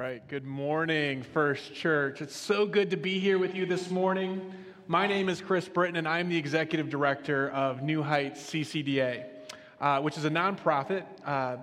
right. 0.00 0.26
Good 0.28 0.46
morning, 0.46 1.22
First 1.22 1.74
Church. 1.74 2.22
It's 2.22 2.34
so 2.34 2.64
good 2.64 2.88
to 2.88 2.96
be 2.96 3.20
here 3.20 3.38
with 3.38 3.54
you 3.54 3.66
this 3.66 3.90
morning. 3.90 4.50
My 4.86 5.06
name 5.06 5.28
is 5.28 5.42
Chris 5.42 5.68
Britton, 5.68 5.96
and 5.96 6.08
I'm 6.08 6.30
the 6.30 6.38
executive 6.38 6.88
director 6.88 7.50
of 7.50 7.82
New 7.82 8.02
Heights 8.02 8.40
CCDA, 8.50 9.26
uh, 9.78 10.00
which 10.00 10.16
is 10.16 10.24
a 10.24 10.30
nonprofit 10.30 11.04
uh, 11.26 11.58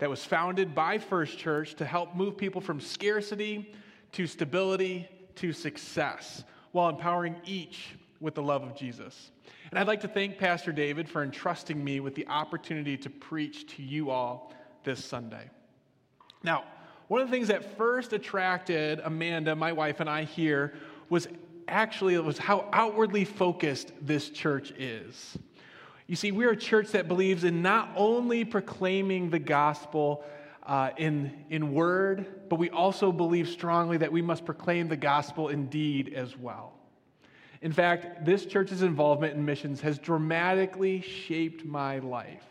that 0.00 0.10
was 0.10 0.24
founded 0.24 0.74
by 0.74 0.98
First 0.98 1.38
Church 1.38 1.76
to 1.76 1.84
help 1.84 2.16
move 2.16 2.36
people 2.36 2.60
from 2.60 2.80
scarcity 2.80 3.72
to 4.10 4.26
stability 4.26 5.08
to 5.36 5.52
success 5.52 6.42
while 6.72 6.88
empowering 6.88 7.36
each 7.44 7.90
with 8.18 8.34
the 8.34 8.42
love 8.42 8.64
of 8.64 8.74
Jesus. 8.74 9.30
And 9.70 9.78
I'd 9.78 9.86
like 9.86 10.00
to 10.00 10.08
thank 10.08 10.38
Pastor 10.38 10.72
David 10.72 11.08
for 11.08 11.22
entrusting 11.22 11.84
me 11.84 12.00
with 12.00 12.16
the 12.16 12.26
opportunity 12.26 12.96
to 12.96 13.10
preach 13.10 13.76
to 13.76 13.82
you 13.84 14.10
all 14.10 14.52
this 14.82 15.04
Sunday. 15.04 15.50
Now, 16.42 16.64
one 17.08 17.20
of 17.20 17.28
the 17.28 17.32
things 17.32 17.48
that 17.48 17.76
first 17.76 18.12
attracted 18.12 19.00
Amanda, 19.04 19.54
my 19.54 19.72
wife, 19.72 20.00
and 20.00 20.10
I 20.10 20.24
here 20.24 20.74
was 21.08 21.28
actually 21.68 22.14
it 22.14 22.24
was 22.24 22.38
how 22.38 22.68
outwardly 22.72 23.24
focused 23.24 23.92
this 24.00 24.30
church 24.30 24.72
is. 24.72 25.38
You 26.06 26.16
see, 26.16 26.30
we're 26.30 26.52
a 26.52 26.56
church 26.56 26.92
that 26.92 27.08
believes 27.08 27.44
in 27.44 27.62
not 27.62 27.90
only 27.96 28.44
proclaiming 28.44 29.30
the 29.30 29.38
gospel 29.38 30.24
uh, 30.64 30.90
in, 30.96 31.44
in 31.50 31.72
word, 31.72 32.48
but 32.48 32.58
we 32.58 32.70
also 32.70 33.12
believe 33.12 33.48
strongly 33.48 33.98
that 33.98 34.10
we 34.10 34.22
must 34.22 34.44
proclaim 34.44 34.88
the 34.88 34.96
gospel 34.96 35.48
in 35.48 35.66
deed 35.66 36.12
as 36.14 36.36
well. 36.36 36.74
In 37.62 37.72
fact, 37.72 38.24
this 38.24 38.46
church's 38.46 38.82
involvement 38.82 39.34
in 39.34 39.44
missions 39.44 39.80
has 39.80 39.98
dramatically 39.98 41.00
shaped 41.00 41.64
my 41.64 41.98
life. 41.98 42.44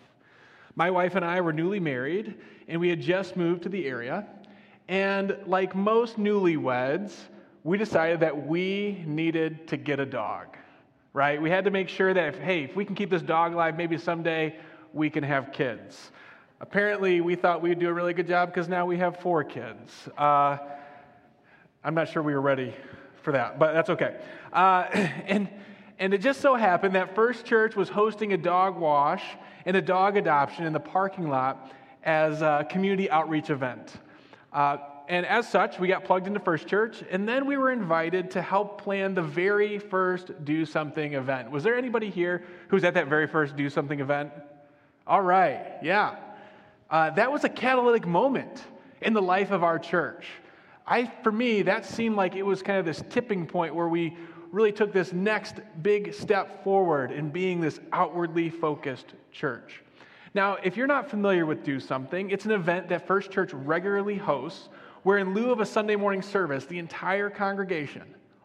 My 0.75 0.91
wife 0.91 1.15
and 1.15 1.23
I 1.23 1.39
were 1.39 1.53
newly 1.53 1.79
married, 1.79 2.35
and 2.67 2.81
we 2.81 2.89
had 2.89 2.99
just 2.99 3.37
moved 3.37 3.63
to 3.63 3.69
the 3.69 3.85
area. 3.85 4.27
And 4.87 5.37
like 5.47 5.75
most 5.75 6.17
newlyweds, 6.17 7.13
we 7.63 7.77
decided 7.77 8.19
that 8.19 8.45
we 8.45 9.03
needed 9.07 9.67
to 9.69 9.77
get 9.77 9.99
a 9.99 10.05
dog, 10.05 10.57
right? 11.13 11.41
We 11.41 11.49
had 11.49 11.65
to 11.65 11.71
make 11.71 11.89
sure 11.89 12.13
that, 12.13 12.35
if, 12.35 12.39
hey, 12.39 12.63
if 12.63 12.75
we 12.75 12.85
can 12.85 12.95
keep 12.95 13.09
this 13.09 13.23
dog 13.23 13.53
alive, 13.53 13.75
maybe 13.75 13.97
someday 13.97 14.55
we 14.93 15.09
can 15.09 15.23
have 15.23 15.51
kids. 15.51 16.11
Apparently, 16.61 17.21
we 17.21 17.35
thought 17.35 17.61
we'd 17.61 17.79
do 17.79 17.89
a 17.89 17.93
really 17.93 18.13
good 18.13 18.27
job 18.27 18.49
because 18.49 18.69
now 18.69 18.85
we 18.85 18.97
have 18.97 19.17
four 19.17 19.43
kids. 19.43 19.91
Uh, 20.17 20.57
I'm 21.83 21.95
not 21.95 22.07
sure 22.07 22.21
we 22.21 22.33
were 22.33 22.41
ready 22.41 22.73
for 23.23 23.31
that, 23.31 23.57
but 23.57 23.73
that's 23.73 23.89
okay. 23.89 24.17
Uh, 24.53 24.83
and, 25.25 25.49
and 25.97 26.13
it 26.13 26.19
just 26.19 26.41
so 26.41 26.55
happened 26.55 26.95
that 26.95 27.15
First 27.15 27.45
Church 27.45 27.75
was 27.75 27.89
hosting 27.89 28.33
a 28.33 28.37
dog 28.37 28.77
wash 28.77 29.23
and 29.65 29.75
a 29.75 29.81
dog 29.81 30.15
adoption 30.15 30.65
in 30.65 30.73
the 30.73 30.79
parking 30.79 31.29
lot 31.29 31.71
as 32.03 32.43
a 32.43 32.65
community 32.69 33.09
outreach 33.09 33.49
event. 33.49 33.97
Uh, 34.55 34.77
and 35.09 35.25
as 35.25 35.47
such, 35.47 35.77
we 35.79 35.89
got 35.89 36.05
plugged 36.05 36.27
into 36.27 36.39
First 36.39 36.65
Church, 36.65 37.03
and 37.11 37.27
then 37.27 37.45
we 37.45 37.57
were 37.57 37.71
invited 37.71 38.31
to 38.31 38.41
help 38.41 38.81
plan 38.81 39.13
the 39.13 39.21
very 39.21 39.77
first 39.77 40.31
Do 40.45 40.65
Something 40.65 41.13
event. 41.13 41.51
Was 41.51 41.61
there 41.61 41.77
anybody 41.77 42.09
here 42.09 42.41
who's 42.69 42.85
at 42.85 42.93
that 42.93 43.07
very 43.07 43.27
first 43.27 43.57
Do 43.57 43.69
Something 43.69 43.99
event? 43.99 44.31
All 45.05 45.21
right, 45.21 45.75
yeah. 45.83 46.15
Uh, 46.89 47.09
that 47.11 47.31
was 47.31 47.43
a 47.43 47.49
catalytic 47.49 48.07
moment 48.07 48.63
in 49.01 49.13
the 49.13 49.21
life 49.21 49.51
of 49.51 49.61
our 49.61 49.77
church. 49.77 50.25
I, 50.87 51.11
for 51.21 51.33
me, 51.33 51.63
that 51.63 51.85
seemed 51.85 52.15
like 52.15 52.35
it 52.35 52.43
was 52.43 52.61
kind 52.63 52.79
of 52.79 52.85
this 52.85 53.03
tipping 53.09 53.45
point 53.45 53.75
where 53.75 53.89
we 53.89 54.15
really 54.51 54.71
took 54.71 54.93
this 54.93 55.11
next 55.11 55.55
big 55.81 56.13
step 56.13 56.63
forward 56.63 57.11
in 57.11 57.29
being 57.29 57.59
this 57.59 57.79
outwardly 57.91 58.49
focused 58.49 59.13
church. 59.33 59.81
Now, 60.35 60.57
if 60.61 60.75
you're 60.75 60.85
not 60.85 61.09
familiar 61.09 61.45
with 61.45 61.63
Do 61.63 61.79
Something, 61.79 62.29
it's 62.29 62.43
an 62.43 62.51
event 62.51 62.89
that 62.89 63.07
First 63.07 63.31
Church 63.31 63.53
regularly 63.53 64.17
hosts 64.17 64.67
where, 65.03 65.17
in 65.17 65.33
lieu 65.33 65.49
of 65.49 65.61
a 65.61 65.65
Sunday 65.65 65.95
morning 65.95 66.21
service, 66.21 66.65
the 66.65 66.77
entire 66.77 67.29
congregation, 67.29 68.03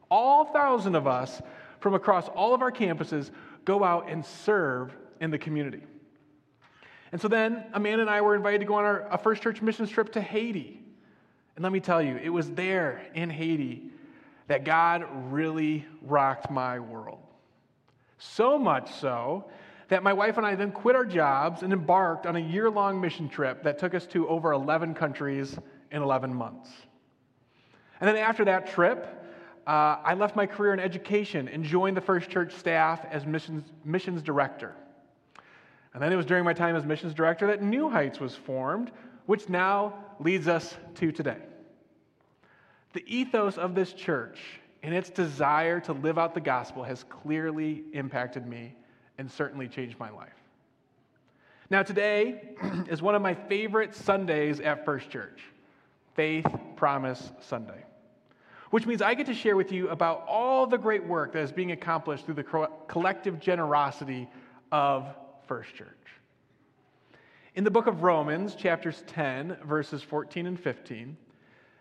all 0.09 0.45
thousand 0.45 0.95
of 0.95 1.09
us 1.09 1.43
from 1.81 1.95
across 1.95 2.29
all 2.29 2.55
of 2.55 2.63
our 2.63 2.71
campuses, 2.71 3.33
go 3.65 3.83
out 3.83 4.09
and 4.09 4.25
serve 4.25 4.97
in 5.21 5.33
the 5.33 5.39
community. 5.39 5.83
And 7.11 7.21
so 7.21 7.27
then 7.27 7.65
Amanda 7.73 8.03
and 8.03 8.11
I 8.11 8.21
were 8.21 8.37
invited 8.37 8.61
to 8.61 8.67
go 8.67 8.75
on 8.75 8.85
our, 8.85 9.09
a 9.13 9.19
First 9.19 9.43
Church 9.43 9.61
missions 9.61 9.91
trip 9.91 10.13
to 10.13 10.21
Haiti. 10.21 10.81
And 11.57 11.65
let 11.65 11.73
me 11.73 11.81
tell 11.81 12.01
you, 12.01 12.17
it 12.23 12.29
was 12.29 12.53
there 12.53 13.03
in 13.15 13.31
Haiti 13.31 13.83
that 14.47 14.63
God 14.63 15.07
really 15.33 15.87
rocked 16.03 16.53
my 16.53 16.79
world. 16.79 17.19
So 18.19 18.61
much 18.61 18.95
so 18.95 19.47
that 19.91 20.05
my 20.05 20.13
wife 20.13 20.39
and 20.39 20.47
I 20.47 20.55
then 20.55 20.71
quit 20.71 20.95
our 20.95 21.05
jobs 21.05 21.63
and 21.63 21.73
embarked 21.73 22.25
on 22.25 22.37
a 22.37 22.41
year 22.41 22.71
long 22.71 23.01
mission 23.01 23.29
trip 23.29 23.65
that 23.65 23.79
took 23.79 23.93
us 23.93 24.07
to 24.07 24.27
over 24.29 24.53
11 24.53 24.95
countries 24.95 25.59
in 25.91 26.01
11 26.01 26.33
months. 26.33 26.71
And 28.01 28.09
then 28.09 28.17
after 28.17 28.45
that 28.45 28.69
trip, 28.69 29.21
uh, 29.67 29.97
I 30.05 30.15
left 30.15 30.37
my 30.37 30.47
career 30.47 30.73
in 30.73 30.81
education 30.81 31.49
and 31.49 31.65
joined 31.65 31.97
the 31.97 32.01
First 32.01 32.31
Church 32.31 32.55
staff 32.55 33.05
as 33.11 33.27
missions, 33.27 33.65
missions 33.85 34.23
director. 34.23 34.75
And 35.93 36.01
then 36.01 36.13
it 36.13 36.17
was 36.17 36.25
during 36.25 36.45
my 36.45 36.55
time 36.55 36.77
as 36.77 36.87
missions 36.87 37.13
director 37.13 37.49
that 37.49 37.61
New 37.61 37.91
Heights 37.91 38.21
was 38.21 38.37
formed, 38.37 38.93
which 39.27 39.49
now 39.49 39.95
leads 40.21 40.47
us 40.47 40.77
to 40.95 41.11
today. 41.11 41.39
The 42.93 43.05
ethos 43.07 43.59
of 43.59 43.75
this 43.75 43.93
church 43.93 44.39
and 44.85 44.95
its 44.95 45.11
desire 45.11 45.81
to 45.81 45.93
live 45.93 46.17
out 46.17 46.33
the 46.33 46.41
gospel 46.41 46.85
has 46.85 47.03
clearly 47.05 47.83
impacted 47.93 48.47
me 48.47 48.77
and 49.21 49.31
certainly 49.31 49.69
changed 49.69 49.99
my 50.01 50.09
life. 50.09 50.33
Now, 51.69 51.83
today 51.83 52.55
is 52.89 53.03
one 53.03 53.15
of 53.15 53.21
my 53.21 53.35
favorite 53.35 53.95
Sundays 53.95 54.61
at 54.61 54.87
First 54.87 55.11
Church 55.11 55.43
Faith 56.15 56.47
Promise 56.75 57.31
Sunday, 57.43 57.85
which 58.71 58.87
means 58.87 59.03
I 59.03 59.13
get 59.13 59.27
to 59.27 59.35
share 59.35 59.57
with 59.57 59.73
you 59.73 59.91
about 59.91 60.25
all 60.27 60.67
the 60.67 60.79
great 60.79 61.05
work 61.07 61.35
that 61.35 61.43
is 61.43 61.53
being 61.53 61.73
accomplished 61.73 62.25
through 62.25 62.37
the 62.37 62.69
collective 62.89 63.39
generosity 63.39 64.27
of 64.73 65.07
First 65.47 65.75
Church. 65.75 65.89
In 67.55 67.63
the 67.63 67.71
book 67.71 67.89
of 67.89 68.03
Romans, 68.03 68.55
chapters 68.55 69.05
10, 69.07 69.59
verses 69.67 70.03
14 70.03 70.47
and 70.47 70.59
15, 70.59 71.15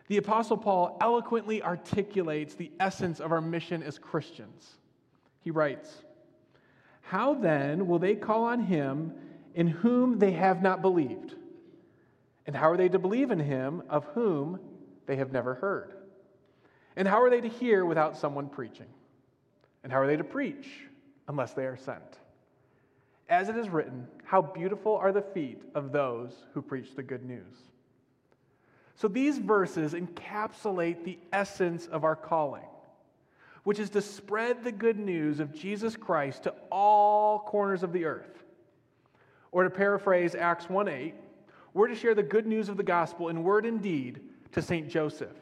the 0.09 0.17
Apostle 0.17 0.57
Paul 0.57 0.97
eloquently 1.00 1.63
articulates 1.63 2.56
the 2.56 2.69
essence 2.81 3.21
of 3.21 3.31
our 3.31 3.39
mission 3.39 3.81
as 3.81 3.97
Christians. 3.97 4.75
He 5.41 5.51
writes, 5.51 6.03
how 7.09 7.33
then 7.33 7.87
will 7.87 7.97
they 7.97 8.13
call 8.13 8.43
on 8.43 8.61
him 8.61 9.13
in 9.55 9.65
whom 9.65 10.19
they 10.19 10.33
have 10.33 10.61
not 10.61 10.83
believed? 10.83 11.33
And 12.45 12.55
how 12.55 12.69
are 12.69 12.77
they 12.77 12.87
to 12.89 12.99
believe 12.99 13.31
in 13.31 13.39
him 13.39 13.81
of 13.89 14.05
whom 14.13 14.59
they 15.07 15.15
have 15.15 15.31
never 15.31 15.55
heard? 15.55 15.93
And 16.95 17.07
how 17.07 17.23
are 17.23 17.31
they 17.31 17.41
to 17.41 17.47
hear 17.47 17.83
without 17.83 18.15
someone 18.15 18.47
preaching? 18.47 18.85
And 19.83 19.91
how 19.91 19.99
are 20.01 20.05
they 20.05 20.17
to 20.17 20.23
preach 20.23 20.67
unless 21.27 21.53
they 21.53 21.65
are 21.65 21.77
sent? 21.77 22.19
As 23.27 23.49
it 23.49 23.57
is 23.57 23.69
written, 23.69 24.07
how 24.23 24.43
beautiful 24.43 24.95
are 24.95 25.11
the 25.11 25.23
feet 25.23 25.63
of 25.73 25.91
those 25.91 26.31
who 26.53 26.61
preach 26.61 26.95
the 26.95 27.01
good 27.01 27.25
news. 27.25 27.57
So 28.93 29.07
these 29.07 29.39
verses 29.39 29.93
encapsulate 29.93 31.03
the 31.03 31.17
essence 31.33 31.87
of 31.87 32.03
our 32.03 32.15
calling 32.15 32.67
which 33.63 33.79
is 33.79 33.89
to 33.91 34.01
spread 34.01 34.63
the 34.63 34.71
good 34.71 34.97
news 34.97 35.39
of 35.39 35.53
Jesus 35.53 35.95
Christ 35.95 36.43
to 36.43 36.53
all 36.71 37.39
corners 37.39 37.83
of 37.83 37.93
the 37.93 38.05
earth. 38.05 38.43
Or 39.51 39.63
to 39.63 39.69
paraphrase 39.69 40.35
Acts 40.35 40.69
1 40.69 40.87
8, 40.87 41.13
we're 41.73 41.87
to 41.87 41.95
share 41.95 42.15
the 42.15 42.23
good 42.23 42.47
news 42.47 42.69
of 42.69 42.77
the 42.77 42.83
gospel 42.83 43.29
in 43.29 43.43
word 43.43 43.65
and 43.65 43.81
deed 43.81 44.21
to 44.51 44.61
St. 44.61 44.89
Joseph, 44.89 45.35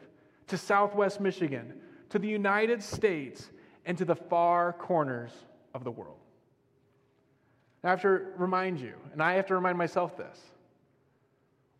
to 0.46 0.58
Southwest 0.58 1.20
Michigan, 1.20 1.74
to 2.10 2.18
the 2.18 2.28
United 2.28 2.82
States, 2.82 3.50
and 3.86 3.96
to 3.98 4.04
the 4.04 4.16
far 4.16 4.72
corners 4.72 5.32
of 5.74 5.84
the 5.84 5.90
world. 5.90 6.18
Now, 7.82 7.90
I 7.90 7.92
have 7.92 8.02
to 8.02 8.20
remind 8.36 8.80
you, 8.80 8.94
and 9.12 9.22
I 9.22 9.34
have 9.34 9.46
to 9.46 9.54
remind 9.54 9.78
myself 9.78 10.16
this 10.16 10.40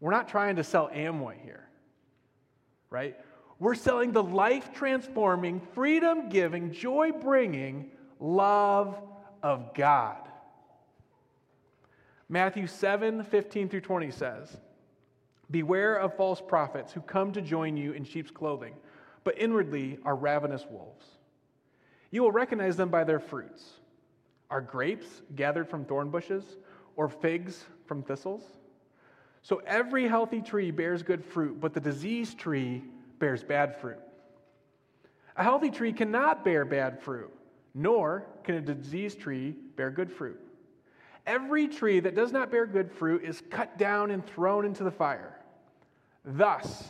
we're 0.00 0.12
not 0.12 0.28
trying 0.28 0.56
to 0.56 0.65
sell 0.65 0.88
Amway 0.94 1.43
here, 1.43 1.69
right? 2.91 3.16
We're 3.59 3.75
selling 3.75 4.12
the 4.12 4.23
life 4.23 4.73
transforming, 4.73 5.61
freedom 5.75 6.29
giving, 6.29 6.73
joy 6.73 7.12
bringing 7.12 7.91
love 8.21 8.97
of 9.43 9.75
God. 9.75 10.29
Matthew 12.29 12.67
7 12.67 13.25
15 13.25 13.69
through 13.69 13.81
20 13.81 14.11
says, 14.11 14.56
Beware 15.50 15.97
of 15.97 16.15
false 16.15 16.43
prophets 16.47 16.93
who 16.93 17.00
come 17.00 17.32
to 17.32 17.41
join 17.41 17.77
you 17.77 17.93
in 17.93 18.05
sheep's 18.05 18.31
clothing, 18.31 18.75
but 19.25 19.38
inwardly 19.38 19.99
are 20.05 20.15
ravenous 20.15 20.67
wolves. 20.71 21.06
You 22.11 22.23
will 22.23 22.32
recognize 22.32 22.77
them 22.77 22.91
by 22.91 23.05
their 23.05 23.21
fruits. 23.21 23.65
Are 24.50 24.61
grapes 24.61 25.23
gathered 25.37 25.69
from 25.69 25.85
thorn 25.85 26.11
bushes, 26.11 26.44
or 26.97 27.09
figs 27.09 27.65
from 27.87 28.03
thistles? 28.03 28.43
So 29.43 29.62
every 29.67 30.06
healthy 30.06 30.43
tree 30.43 30.71
bears 30.71 31.03
good 31.03 31.25
fruit, 31.25 31.61
but 31.61 31.73
the 31.73 31.81
diseased 31.81 32.38
tree 32.38 32.82
bears 33.19 33.43
bad 33.44 33.81
fruit. 33.81 33.99
A 35.37 35.43
healthy 35.43 35.70
tree 35.70 35.93
cannot 35.93 36.44
bear 36.44 36.65
bad 36.65 37.00
fruit, 37.00 37.31
nor 37.75 38.26
can 38.44 38.56
a 38.56 38.61
diseased 38.61 39.20
tree 39.20 39.55
bear 39.76 39.91
good 39.91 40.11
fruit. 40.11 40.41
Every 41.26 41.69
tree 41.69 42.00
that 42.00 42.15
does 42.15 42.32
not 42.32 42.50
bear 42.50 42.67
good 42.67 42.91
fruit 42.91 43.23
is 43.23 43.43
cut 43.50 43.79
down 43.79 44.11
and 44.11 44.26
thrown 44.26 44.65
into 44.65 44.82
the 44.82 44.91
fire. 44.91 45.38
Thus, 46.25 46.85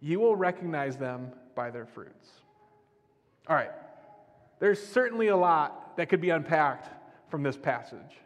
You 0.00 0.20
will 0.20 0.36
recognize 0.36 0.96
them 0.96 1.32
by 1.54 1.70
their 1.70 1.86
fruits. 1.86 2.28
All 3.48 3.56
right, 3.56 3.70
there's 4.58 4.84
certainly 4.84 5.28
a 5.28 5.36
lot 5.36 5.96
that 5.96 6.08
could 6.08 6.20
be 6.20 6.30
unpacked 6.30 6.88
from 7.30 7.42
this 7.42 7.56
passage. 7.56 8.20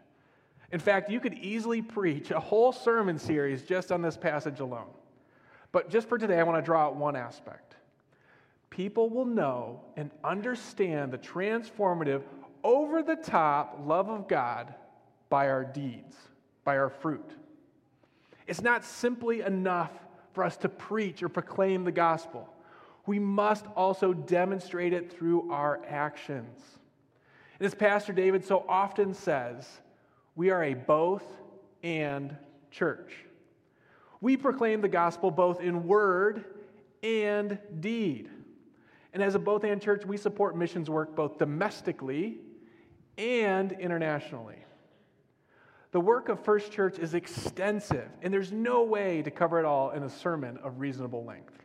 In 0.73 0.81
fact, 0.81 1.11
you 1.11 1.20
could 1.20 1.35
easily 1.35 1.82
preach 1.82 2.31
a 2.31 2.41
whole 2.41 2.73
sermon 2.73 3.19
series 3.19 3.62
just 3.62 3.93
on 3.93 4.02
this 4.02 4.17
passage 4.17 4.61
alone. 4.61 4.91
But 5.72 5.90
just 5.90 6.08
for 6.08 6.19
today, 6.19 6.38
I 6.38 6.43
want 6.43 6.58
to 6.58 6.62
draw 6.62 6.87
out 6.87 6.96
one 6.96 7.17
aspect. 7.17 7.76
People 8.70 9.08
will 9.08 9.26
know 9.26 9.82
and 9.96 10.11
understand 10.25 11.12
the 11.12 11.19
transformative, 11.19 12.22
over 12.62 13.02
the 13.02 13.17
top 13.17 13.81
love 13.87 14.11
of 14.11 14.28
God 14.28 14.75
by 15.28 15.49
our 15.49 15.64
deeds, 15.64 16.17
by 16.64 16.76
our 16.76 16.90
fruit. 16.90 17.31
It's 18.46 18.62
not 18.62 18.84
simply 18.84 19.40
enough 19.40 19.93
for 20.32 20.44
us 20.44 20.56
to 20.58 20.69
preach 20.69 21.22
or 21.22 21.28
proclaim 21.28 21.84
the 21.84 21.93
gospel. 21.93 22.49
We 23.06 23.19
must 23.19 23.66
also 23.76 24.12
demonstrate 24.12 24.93
it 24.93 25.12
through 25.12 25.50
our 25.50 25.81
actions. 25.88 26.61
And 27.58 27.66
as 27.66 27.75
Pastor 27.75 28.12
David 28.12 28.44
so 28.44 28.64
often 28.69 29.14
says, 29.14 29.66
we 30.37 30.50
are 30.50 30.62
a 30.64 30.75
both 30.75 31.25
and 31.82 32.37
church. 32.70 33.12
We 34.20 34.37
proclaim 34.37 34.81
the 34.81 34.88
gospel 34.88 35.31
both 35.31 35.61
in 35.61 35.87
word 35.87 36.44
and 37.02 37.58
deed. 37.81 38.28
And 39.12 39.22
as 39.22 39.34
a 39.34 39.38
both 39.38 39.64
and 39.64 39.81
church, 39.81 40.05
we 40.05 40.17
support 40.17 40.56
missions 40.56 40.88
work 40.88 41.17
both 41.17 41.38
domestically 41.38 42.38
and 43.19 43.72
internationally. 43.72 44.64
The 45.93 46.00
work 46.00 46.28
of 46.28 46.44
First 46.44 46.70
Church 46.70 46.99
is 46.99 47.14
extensive, 47.14 48.08
and 48.22 48.32
there's 48.32 48.52
no 48.52 48.84
way 48.84 49.22
to 49.22 49.31
cover 49.31 49.58
it 49.58 49.64
all 49.64 49.90
in 49.90 50.05
a 50.05 50.08
sermon 50.08 50.58
of 50.62 50.78
reasonable 50.78 51.25
length. 51.25 51.58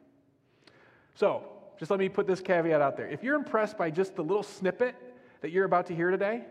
So, 1.13 1.43
just 1.77 1.91
let 1.91 1.99
me 1.99 2.09
put 2.09 2.25
this 2.25 2.41
caveat 2.41 2.81
out 2.81 2.97
there. 2.97 3.07
If 3.07 3.23
you're 3.23 3.35
impressed 3.35 3.77
by 3.77 3.91
just 3.91 4.15
the 4.15 4.23
little 4.23 4.43
snippet 4.43 4.95
that 5.41 5.51
you're 5.51 5.65
about 5.65 5.85
to 5.87 5.95
hear 5.95 6.09
today, 6.09 6.43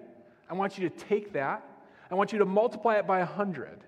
I 0.48 0.54
want 0.54 0.78
you 0.78 0.88
to 0.88 0.96
take 0.96 1.32
that, 1.32 1.66
I 2.10 2.14
want 2.14 2.32
you 2.32 2.38
to 2.38 2.44
multiply 2.44 2.96
it 2.96 3.06
by 3.06 3.18
100, 3.18 3.80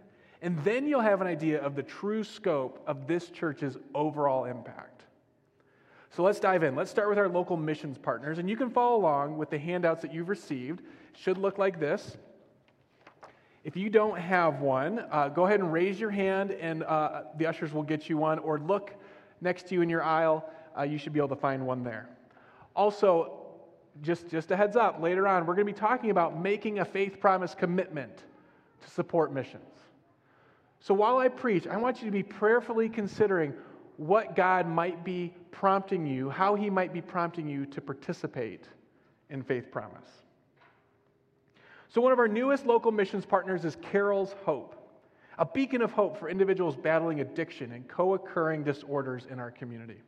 and 0.43 0.63
then 0.65 0.87
you'll 0.87 1.01
have 1.01 1.21
an 1.21 1.27
idea 1.27 1.61
of 1.61 1.75
the 1.75 1.83
true 1.83 2.25
scope 2.25 2.83
of 2.87 3.07
this 3.07 3.29
church's 3.31 3.77
overall 3.95 4.45
impact. 4.45 5.05
So 6.11 6.23
let's 6.23 6.41
dive 6.41 6.63
in. 6.63 6.75
Let's 6.75 6.91
start 6.91 7.09
with 7.09 7.19
our 7.19 7.29
local 7.29 7.57
missions 7.57 7.99
partners, 7.99 8.39
and 8.39 8.49
you 8.49 8.57
can 8.57 8.71
follow 8.71 8.97
along 8.97 9.37
with 9.37 9.51
the 9.51 9.59
handouts 9.59 10.03
that 10.03 10.15
you've 10.15 10.29
received. 10.29 10.81
It 10.81 11.19
should 11.19 11.37
look 11.37 11.59
like 11.59 11.79
this. 11.79 12.17
If 13.65 13.77
you 13.77 13.91
don't 13.91 14.19
have 14.19 14.61
one, 14.61 15.05
uh, 15.11 15.29
go 15.29 15.45
ahead 15.45 15.61
and 15.61 15.73
raise 15.73 15.99
your 15.99 16.11
hand, 16.11 16.53
and 16.53 16.85
uh, 16.85 17.23
the 17.37 17.47
ushers 17.47 17.73
will 17.73 17.83
get 17.83 18.09
you 18.09 18.17
one, 18.17 18.39
or 18.39 18.61
look 18.61 18.95
next 19.41 19.67
to 19.69 19.75
you 19.75 19.83
in 19.83 19.91
your 19.91 20.03
aisle. 20.03 20.49
Uh, 20.79 20.83
you 20.83 20.99
should 20.99 21.13
be 21.13 21.19
able 21.19 21.29
to 21.31 21.37
find 21.37 21.67
one 21.67 21.83
there. 21.83 22.09
Also, 22.75 23.39
just, 24.03 24.29
just 24.29 24.51
a 24.51 24.57
heads 24.57 24.77
up, 24.77 25.03
later 25.03 25.27
on, 25.27 25.47
we're 25.47 25.55
going 25.55 25.67
to 25.67 25.73
be 25.73 25.79
talking 25.79 26.11
about 26.11 26.41
making 26.41 26.79
a 26.79 26.85
faith 26.85 27.19
promise 27.19 27.55
commitment 27.55 28.17
to 28.83 28.91
support 28.91 29.33
missions. 29.33 29.63
So 30.87 30.95
while 30.95 31.19
I 31.19 31.27
preach, 31.27 31.67
I 31.67 31.77
want 31.79 32.01
you 32.01 32.05
to 32.05 32.13
be 32.13 32.23
prayerfully 32.23 32.89
considering 32.89 33.53
what 33.97 34.37
God 34.37 34.69
might 34.69 35.05
be 35.05 35.35
prompting 35.51 36.07
you, 36.07 36.31
how 36.31 36.55
He 36.55 36.71
might 36.71 36.93
be 36.93 37.01
prompting 37.01 37.49
you 37.49 37.67
to 37.67 37.81
participate 37.81 38.69
in 39.29 39.43
faith 39.43 39.73
promise. 39.73 40.09
So, 41.89 42.01
one 42.01 42.13
of 42.13 42.21
our 42.21 42.29
newest 42.29 42.67
local 42.67 42.93
missions 42.93 43.27
partners 43.27 43.65
is 43.65 43.75
Carol's 43.83 44.37
Hope, 44.45 44.77
a 45.39 45.45
beacon 45.45 45.83
of 45.83 45.91
hope 45.91 46.17
for 46.17 46.29
individuals 46.29 46.77
battling 46.77 47.19
addiction 47.19 47.73
and 47.73 47.89
co 47.89 48.15
occurring 48.15 48.63
disorders 48.63 49.27
in 49.29 49.41
our 49.41 49.51
community. 49.51 49.99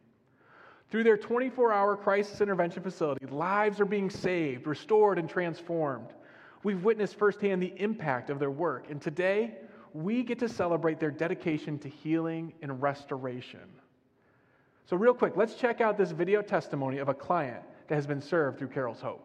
Through 0.93 1.03
their 1.03 1.17
24 1.17 1.73
hour 1.73 1.97
crisis 1.97 2.41
intervention 2.41 2.85
facility, 2.85 3.27
lives 3.27 3.81
are 3.81 3.85
being 3.85 4.11
saved, 4.11 4.69
restored, 4.69 5.19
and 5.19 5.29
transformed. 5.29 6.11
We've 6.63 6.85
witnessed 6.85 7.17
firsthand 7.17 7.61
the 7.61 7.75
impact 7.79 8.31
of 8.31 8.39
their 8.39 8.53
work, 8.53 8.91
and 8.91 9.03
today 9.03 9.57
we 9.99 10.23
get 10.23 10.39
to 10.39 10.49
celebrate 10.49 11.01
their 11.01 11.11
dedication 11.11 11.77
to 11.77 11.89
healing 11.89 12.53
and 12.63 12.81
restoration. 12.81 13.69
So, 14.87 14.97
real 14.97 15.13
quick, 15.13 15.37
let's 15.37 15.55
check 15.55 15.81
out 15.81 15.99
this 15.99 16.13
video 16.13 16.41
testimony 16.41 16.99
of 16.99 17.09
a 17.09 17.15
client 17.15 17.63
that 17.89 17.97
has 17.97 18.07
been 18.07 18.21
served 18.21 18.59
through 18.59 18.69
Carol's 18.69 19.01
Hope. 19.01 19.25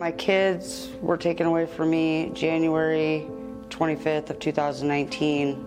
My 0.00 0.10
kids 0.12 0.88
were 1.02 1.18
taken 1.18 1.46
away 1.46 1.66
from 1.66 1.90
me 1.90 2.30
January 2.32 3.28
25th 3.68 4.30
of 4.30 4.38
2019. 4.38 5.66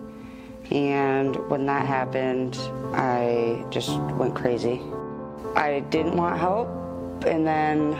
And 0.72 1.36
when 1.48 1.66
that 1.66 1.86
happened, 1.86 2.56
I 2.92 3.64
just 3.70 3.96
went 4.14 4.34
crazy. 4.34 4.80
I 5.54 5.84
didn't 5.90 6.16
want 6.16 6.36
help. 6.36 6.68
And 7.26 7.46
then 7.46 7.92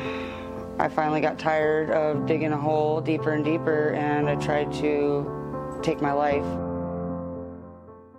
I 0.78 0.88
finally 0.88 1.20
got 1.20 1.38
tired 1.38 1.90
of 1.90 2.26
digging 2.26 2.52
a 2.52 2.56
hole 2.56 3.00
deeper 3.00 3.32
and 3.32 3.44
deeper, 3.44 3.90
and 3.90 4.28
I 4.28 4.34
tried 4.34 4.72
to 4.74 5.80
take 5.82 6.00
my 6.02 6.12
life. 6.12 6.44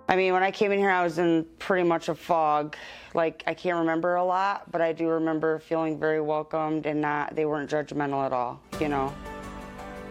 I 0.08 0.16
mean, 0.16 0.32
when 0.32 0.42
I 0.42 0.50
came 0.52 0.72
in 0.72 0.78
here, 0.78 0.90
I 0.90 1.02
was 1.02 1.18
in 1.18 1.44
pretty 1.58 1.86
much 1.86 2.08
a 2.08 2.14
fog. 2.14 2.76
Like, 3.12 3.42
I 3.46 3.54
can't 3.54 3.78
remember 3.78 4.14
a 4.14 4.24
lot, 4.24 4.70
but 4.70 4.80
I 4.80 4.92
do 4.92 5.08
remember 5.08 5.58
feeling 5.58 5.98
very 5.98 6.20
welcomed 6.20 6.86
and 6.86 7.00
not, 7.00 7.34
they 7.34 7.44
weren't 7.44 7.68
judgmental 7.68 8.24
at 8.24 8.32
all, 8.32 8.60
you 8.80 8.88
know? 8.88 9.12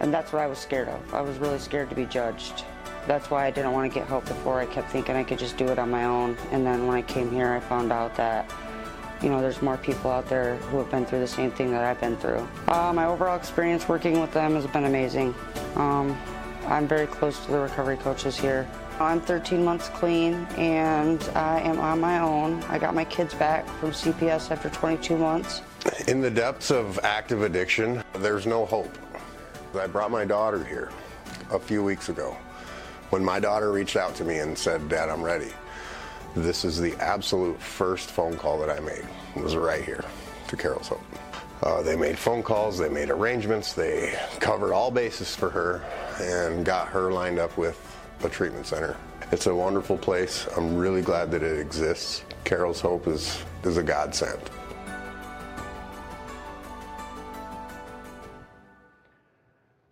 And 0.02 0.14
that's 0.14 0.34
what 0.34 0.42
I 0.42 0.48
was 0.48 0.60
scared 0.60 0.90
of. 0.90 1.14
I 1.14 1.22
was 1.22 1.38
really 1.38 1.60
scared 1.60 1.90
to 1.90 1.96
be 1.96 2.06
judged. 2.06 2.66
That's 3.08 3.32
why 3.32 3.46
I 3.46 3.52
didn't 3.52 3.72
want 3.72 3.92
to 3.92 4.00
get 4.00 4.08
help 4.08 4.26
before. 4.26 4.60
I 4.60 4.66
kept 4.66 4.92
thinking 4.92 5.16
I 5.16 5.24
could 5.24 5.40
just 5.40 5.58
do 5.58 5.68
it 5.70 5.80
on 5.80 5.90
my 5.90 6.04
own. 6.04 6.38
And 6.52 6.66
then 6.66 6.86
when 6.86 6.98
I 6.98 7.02
came 7.02 7.32
here, 7.32 7.54
I 7.54 7.60
found 7.60 7.92
out 7.92 8.16
that, 8.18 8.52
you 9.22 9.30
know, 9.30 9.42
there's 9.42 9.62
more 9.62 9.78
people 9.78 10.12
out 10.12 10.28
there 10.28 10.56
who 10.56 10.78
have 10.78 10.90
been 10.92 11.06
through 11.06 11.20
the 11.20 11.28
same 11.28 11.52
thing 11.52 11.72
that 11.72 11.84
I've 11.84 12.00
been 12.00 12.18
through. 12.18 12.48
Uh, 12.68 12.92
my 12.94 13.06
overall 13.06 13.38
experience 13.38 13.88
working 13.88 14.20
with 14.20 14.32
them 14.32 14.56
has 14.56 14.68
been 14.68 14.86
amazing. 14.86 15.34
Um, 15.76 16.18
I'm 16.68 16.88
very 16.88 17.08
close 17.08 17.44
to 17.46 17.52
the 17.52 17.60
recovery 17.60 17.98
coaches 17.98 18.38
here. 18.38 18.68
I'm 19.00 19.20
13 19.20 19.64
months 19.64 19.90
clean 19.90 20.34
and 20.58 21.22
I 21.36 21.60
am 21.62 21.80
on 21.80 22.00
my 22.00 22.20
own. 22.20 22.64
I 22.64 22.80
got 22.80 22.96
my 22.96 23.04
kids 23.06 23.34
back 23.34 23.68
from 23.80 23.92
CPS 23.92 24.52
after 24.52 24.70
22 24.70 25.18
months. 25.18 25.62
In 26.08 26.22
the 26.22 26.32
depths 26.32 26.72
of 26.72 27.00
active 27.04 27.42
addiction, 27.42 28.04
there's 28.14 28.48
no 28.48 28.66
hope. 28.66 28.98
I 29.78 29.88
brought 29.88 30.12
my 30.12 30.24
daughter 30.24 30.64
here 30.64 30.92
a 31.52 31.60
few 31.60 31.84
weeks 31.84 32.10
ago. 32.10 32.38
When 33.10 33.24
my 33.24 33.40
daughter 33.40 33.72
reached 33.72 33.98
out 33.98 34.16
to 34.16 34.24
me 34.24 34.40
and 34.40 34.58
said, 34.58 34.88
Dad, 34.90 35.10
I'm 35.10 35.22
ready, 35.22 35.52
this 36.36 36.66
is 36.66 36.80
the 36.80 36.94
absolute 36.96 37.60
first 37.62 38.10
phone 38.10 38.36
call 38.36 38.60
that 38.60 38.70
I 38.70 38.80
made. 38.82 39.06
It 39.36 39.42
was 39.42 39.56
right 39.56 39.84
here 39.84 40.04
to 40.50 40.58
Carol's 40.58 40.90
Hope. 40.90 41.02
Uh, 41.64 41.82
they 41.82 41.96
made 41.96 42.18
phone 42.18 42.44
calls, 42.44 42.78
they 42.78 42.90
made 42.90 43.10
arrangements, 43.10 43.74
they 43.74 44.20
covered 44.42 44.74
all 44.74 44.92
bases 44.92 45.34
for 45.34 45.50
her 45.50 45.84
and 46.20 46.66
got 46.66 46.90
her 46.90 47.12
lined 47.12 47.40
up 47.40 47.58
with 47.58 47.80
a 48.24 48.30
treatment 48.30 48.68
center. 48.68 48.98
It's 49.32 49.48
a 49.48 49.56
wonderful 49.56 49.98
place. 49.98 50.48
I'm 50.56 50.76
really 50.76 51.02
glad 51.02 51.32
that 51.32 51.42
it 51.42 51.58
exists. 51.60 52.24
Carol's 52.44 52.82
Hope 52.82 53.08
is, 53.08 53.42
is 53.64 53.78
a 53.78 53.84
godsend. 53.84 54.40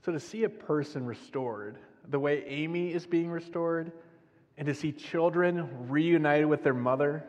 So 0.05 0.11
to 0.11 0.19
see 0.19 0.43
a 0.43 0.49
person 0.49 1.05
restored 1.05 1.77
the 2.09 2.19
way 2.19 2.43
Amy 2.45 2.91
is 2.91 3.05
being 3.05 3.29
restored 3.29 3.93
and 4.57 4.67
to 4.67 4.73
see 4.73 4.91
children 4.91 5.89
reunited 5.89 6.47
with 6.47 6.63
their 6.63 6.73
mother 6.73 7.23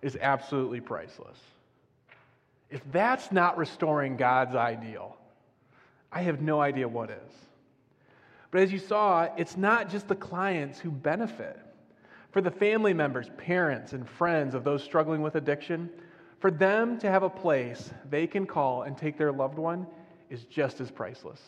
is 0.00 0.16
absolutely 0.20 0.80
priceless. 0.80 1.38
If 2.70 2.80
that's 2.90 3.30
not 3.32 3.58
restoring 3.58 4.16
God's 4.16 4.54
ideal, 4.54 5.16
I 6.10 6.22
have 6.22 6.40
no 6.40 6.60
idea 6.60 6.88
what 6.88 7.10
is. 7.10 7.32
But 8.50 8.60
as 8.60 8.72
you 8.72 8.78
saw, 8.78 9.28
it's 9.36 9.56
not 9.56 9.90
just 9.90 10.08
the 10.08 10.14
clients 10.14 10.78
who 10.78 10.90
benefit. 10.90 11.58
For 12.32 12.40
the 12.40 12.50
family 12.50 12.94
members, 12.94 13.28
parents, 13.36 13.92
and 13.92 14.08
friends 14.08 14.54
of 14.54 14.64
those 14.64 14.82
struggling 14.82 15.20
with 15.20 15.34
addiction, 15.34 15.90
for 16.40 16.50
them 16.50 16.98
to 16.98 17.10
have 17.10 17.22
a 17.22 17.30
place 17.30 17.90
they 18.08 18.26
can 18.26 18.46
call 18.46 18.82
and 18.82 18.96
take 18.96 19.16
their 19.18 19.32
loved 19.32 19.58
one 19.58 19.86
is 20.30 20.44
just 20.44 20.80
as 20.80 20.90
priceless. 20.90 21.40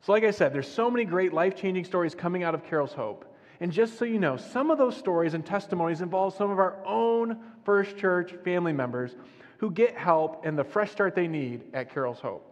So, 0.00 0.12
like 0.12 0.24
I 0.24 0.30
said, 0.30 0.52
there's 0.52 0.70
so 0.70 0.90
many 0.90 1.04
great 1.04 1.32
life 1.32 1.56
changing 1.56 1.84
stories 1.84 2.14
coming 2.14 2.42
out 2.42 2.54
of 2.54 2.64
Carol's 2.64 2.92
Hope. 2.92 3.31
And 3.62 3.70
just 3.70 3.96
so 3.96 4.04
you 4.04 4.18
know, 4.18 4.36
some 4.36 4.72
of 4.72 4.78
those 4.78 4.96
stories 4.96 5.34
and 5.34 5.46
testimonies 5.46 6.00
involve 6.00 6.34
some 6.34 6.50
of 6.50 6.58
our 6.58 6.84
own 6.84 7.38
First 7.64 7.96
Church 7.96 8.34
family 8.42 8.72
members 8.72 9.14
who 9.58 9.70
get 9.70 9.96
help 9.96 10.44
and 10.44 10.58
the 10.58 10.64
fresh 10.64 10.90
start 10.90 11.14
they 11.14 11.28
need 11.28 11.62
at 11.72 11.94
Carol's 11.94 12.18
Hope. 12.18 12.44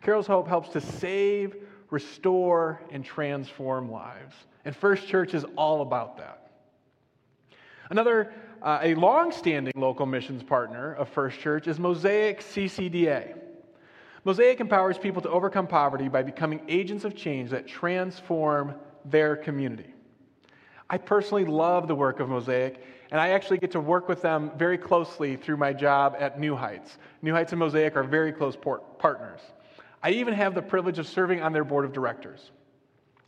Carol's 0.00 0.26
Hope 0.26 0.48
helps 0.48 0.70
to 0.70 0.80
save, 0.80 1.54
restore, 1.90 2.80
and 2.90 3.04
transform 3.04 3.92
lives. 3.92 4.34
And 4.64 4.74
First 4.74 5.06
Church 5.08 5.34
is 5.34 5.44
all 5.58 5.82
about 5.82 6.16
that. 6.16 6.50
Another, 7.90 8.32
uh, 8.62 8.78
a 8.80 8.94
long 8.94 9.30
standing 9.30 9.74
local 9.76 10.06
missions 10.06 10.42
partner 10.42 10.94
of 10.94 11.10
First 11.10 11.38
Church 11.38 11.66
is 11.66 11.78
Mosaic 11.78 12.40
CCDA. 12.40 13.36
Mosaic 14.24 14.60
empowers 14.60 14.96
people 14.96 15.20
to 15.20 15.28
overcome 15.28 15.66
poverty 15.66 16.08
by 16.08 16.22
becoming 16.22 16.62
agents 16.66 17.04
of 17.04 17.14
change 17.14 17.50
that 17.50 17.66
transform 17.68 18.74
their 19.04 19.36
community. 19.36 19.93
I 20.90 20.98
personally 20.98 21.44
love 21.44 21.88
the 21.88 21.94
work 21.94 22.20
of 22.20 22.28
Mosaic, 22.28 22.84
and 23.10 23.20
I 23.20 23.28
actually 23.30 23.58
get 23.58 23.70
to 23.72 23.80
work 23.80 24.08
with 24.08 24.22
them 24.22 24.50
very 24.56 24.76
closely 24.76 25.36
through 25.36 25.56
my 25.56 25.72
job 25.72 26.16
at 26.18 26.38
New 26.38 26.54
Heights. 26.54 26.98
New 27.22 27.32
Heights 27.32 27.52
and 27.52 27.58
Mosaic 27.58 27.96
are 27.96 28.04
very 28.04 28.32
close 28.32 28.56
partners. 28.98 29.40
I 30.02 30.10
even 30.10 30.34
have 30.34 30.54
the 30.54 30.62
privilege 30.62 30.98
of 30.98 31.06
serving 31.06 31.42
on 31.42 31.52
their 31.52 31.64
board 31.64 31.84
of 31.84 31.92
directors. 31.92 32.50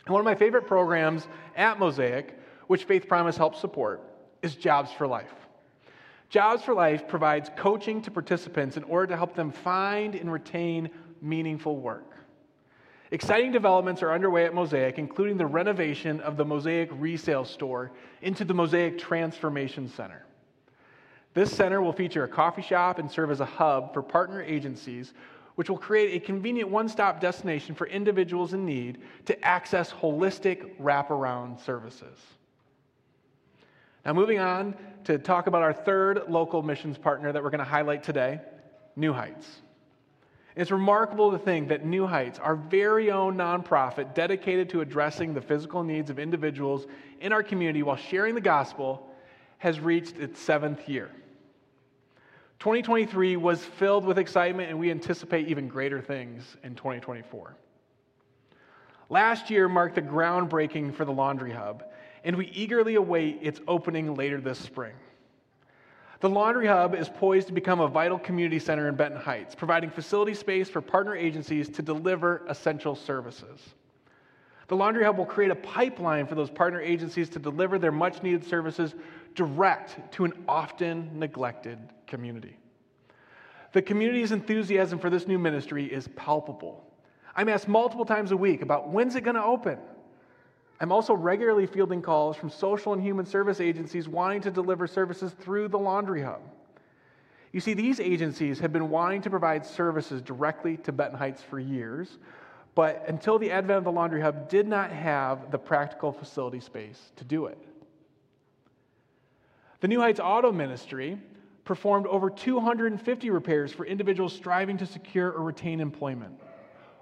And 0.05 0.13
one 0.13 0.21
of 0.21 0.25
my 0.25 0.35
favorite 0.35 0.67
programs 0.67 1.27
at 1.57 1.79
Mosaic, 1.79 2.39
which 2.67 2.85
Faith 2.85 3.09
Promise 3.09 3.37
helps 3.37 3.61
support, 3.61 4.03
is 4.43 4.55
Jobs 4.55 4.93
for 4.93 5.07
Life. 5.07 5.33
Jobs 6.29 6.63
for 6.63 6.75
Life 6.75 7.09
provides 7.09 7.51
coaching 7.57 8.03
to 8.03 8.11
participants 8.11 8.77
in 8.77 8.83
order 8.85 9.07
to 9.07 9.17
help 9.17 9.35
them 9.35 9.51
find 9.51 10.15
and 10.15 10.31
retain 10.31 10.91
meaningful 11.23 11.79
work. 11.79 12.16
Exciting 13.13 13.53
developments 13.53 14.03
are 14.03 14.13
underway 14.13 14.45
at 14.45 14.55
Mosaic, 14.55 14.99
including 14.99 15.37
the 15.37 15.47
renovation 15.47 16.21
of 16.21 16.37
the 16.37 16.45
Mosaic 16.45 16.89
resale 16.93 17.45
store 17.45 17.93
into 18.23 18.45
the 18.45 18.55
Mosaic 18.55 18.99
Transformation 18.99 19.89
Center. 19.89 20.25
This 21.35 21.55
center 21.55 21.81
will 21.81 21.93
feature 21.93 22.25
a 22.25 22.29
coffee 22.29 22.63
shop 22.63 22.99
and 22.99 23.11
serve 23.11 23.31
as 23.31 23.41
a 23.41 23.45
hub 23.45 23.93
for 23.93 24.03
partner 24.03 24.43
agencies, 24.43 25.13
which 25.55 25.71
will 25.71 25.79
create 25.79 26.21
a 26.21 26.25
convenient 26.25 26.69
one 26.69 26.89
stop 26.89 27.21
destination 27.21 27.75
for 27.75 27.87
individuals 27.87 28.55
in 28.55 28.65
need 28.65 28.99
to 29.27 29.45
access 29.45 29.93
holistic 29.93 30.77
wraparound 30.79 31.61
services. 31.61 32.19
Now, 34.05 34.15
moving 34.15 34.39
on 34.39 34.75
to 35.05 35.19
talk 35.19 35.47
about 35.47 35.63
our 35.63 35.73
third 35.73 36.25
local 36.29 36.63
missions 36.63 36.99
partner 36.99 37.33
that 37.33 37.43
we're 37.43 37.51
going 37.51 37.59
to 37.59 37.65
highlight 37.65 38.03
today 38.03 38.41
New 38.97 39.13
Heights. 39.13 39.47
It's 40.57 40.71
remarkable 40.71 41.33
to 41.33 41.39
think 41.39 41.69
that 41.69 41.85
New 41.85 42.07
Heights, 42.07 42.39
our 42.39 42.57
very 42.57 43.11
own 43.11 43.37
nonprofit 43.37 44.15
dedicated 44.15 44.71
to 44.71 44.81
addressing 44.81 45.35
the 45.35 45.41
physical 45.43 45.85
needs 45.85 46.09
of 46.09 46.19
individuals 46.19 46.87
in 47.21 47.31
our 47.31 47.43
community 47.43 47.83
while 47.83 47.97
sharing 47.97 48.35
the 48.35 48.41
gospel, 48.41 49.07
has 49.59 49.79
reached 49.81 50.17
its 50.17 50.41
seventh 50.41 50.89
year. 50.89 51.11
2023 52.59 53.37
was 53.37 53.63
filled 53.63 54.07
with 54.07 54.19
excitement, 54.19 54.71
and 54.71 54.79
we 54.79 54.91
anticipate 54.91 55.47
even 55.49 55.69
greater 55.69 56.01
things 56.01 56.57
in 56.65 56.75
2024. 56.75 57.55
Last 59.11 59.51
year 59.51 59.69
marked 59.69 59.95
the 59.95 60.03
groundbreaking 60.03 60.95
for 60.95 61.05
the 61.05 61.13
Laundry 61.13 61.53
Hub, 61.53 61.85
and 62.25 62.35
we 62.35 62.47
eagerly 62.47 62.95
await 62.95 63.41
its 63.43 63.61
opening 63.69 64.15
later 64.15 64.41
this 64.41 64.59
spring. 64.59 64.95
The 66.21 66.31
Laundry 66.31 66.67
Hub 66.67 66.95
is 66.95 67.09
poised 67.11 67.47
to 67.49 67.53
become 67.53 67.81
a 67.81 67.89
vital 67.89 68.19
community 68.19 68.59
center 68.59 68.89
in 68.89 68.95
Benton 68.95 69.21
Heights, 69.21 69.55
providing 69.55 69.91
facility 69.91 70.33
space 70.33 70.69
for 70.69 70.81
partner 70.81 71.15
agencies 71.15 71.69
to 71.71 71.83
deliver 71.83 72.43
essential 72.49 72.95
services. 72.95 73.61
The 74.69 74.77
Laundry 74.77 75.05
Hub 75.05 75.19
will 75.19 75.27
create 75.27 75.51
a 75.51 75.57
pipeline 75.57 76.27
for 76.27 76.35
those 76.35 76.51
partner 76.51 76.81
agencies 76.81 77.29
to 77.31 77.39
deliver 77.39 77.79
their 77.79 77.93
much 77.93 78.23
needed 78.23 78.45
services 78.45 78.95
direct 79.35 80.13
to 80.15 80.25
an 80.25 80.33
often 80.49 81.11
neglected 81.19 81.79
community. 82.07 82.57
The 83.73 83.83
community's 83.83 84.33
enthusiasm 84.33 84.99
for 84.99 85.11
this 85.11 85.27
new 85.27 85.39
ministry 85.39 85.85
is 85.85 86.09
palpable. 86.17 86.83
I'm 87.37 87.51
asked 87.51 87.69
multiple 87.69 88.07
times 88.07 88.31
a 88.31 88.37
week 88.37 88.63
about 88.63 88.89
when's 88.89 89.15
it 89.15 89.21
going 89.21 89.37
to 89.37 89.45
open? 89.45 89.79
I'm 90.81 90.93
also 90.93 91.15
regularly 91.15 91.67
fielding 91.67 92.03
calls 92.03 92.37
from 92.37 92.51
social 92.51 92.93
and 92.93 93.03
human 93.03 93.25
service 93.25 93.61
agencies 93.61 94.09
wanting 94.09 94.43
to 94.43 94.51
deliver 94.51 94.87
services 94.87 95.33
through 95.41 95.69
the 95.69 95.79
Laundry 95.79 96.23
Hub. 96.23 96.41
You 97.53 97.61
see, 97.61 97.73
these 97.73 98.01
agencies 98.01 98.61
have 98.61 98.73
been 98.73 98.91
wanting 98.91 99.23
to 99.23 99.31
provide 99.31 99.65
services 99.65 100.21
directly 100.21 100.77
to 100.79 100.93
Benton 100.93 101.19
Heights 101.19 101.41
for 101.43 101.59
years, 101.59 102.19
but 102.75 103.03
until 103.09 103.39
the 103.39 103.51
advent 103.51 103.79
of 103.79 103.85
the 103.85 103.93
Laundry 103.93 104.21
Hub, 104.21 104.51
did 104.51 104.69
not 104.69 104.91
have 104.91 105.51
the 105.51 105.59
practical 105.59 106.13
facility 106.13 106.61
space 106.61 107.13
to 107.17 107.25
do 107.25 107.47
it. 107.47 107.59
The 109.81 109.89
New 109.89 110.01
Heights 110.01 110.21
Auto 110.21 110.53
Ministry 110.53 111.19
performed 111.65 112.07
over 112.07 112.29
250 112.29 113.31
repairs 113.31 113.73
for 113.73 113.87
individuals 113.87 114.35
striving 114.35 114.77
to 114.79 114.87
secure 114.87 115.33
or 115.33 115.43
retain 115.43 115.81
employment 115.81 116.39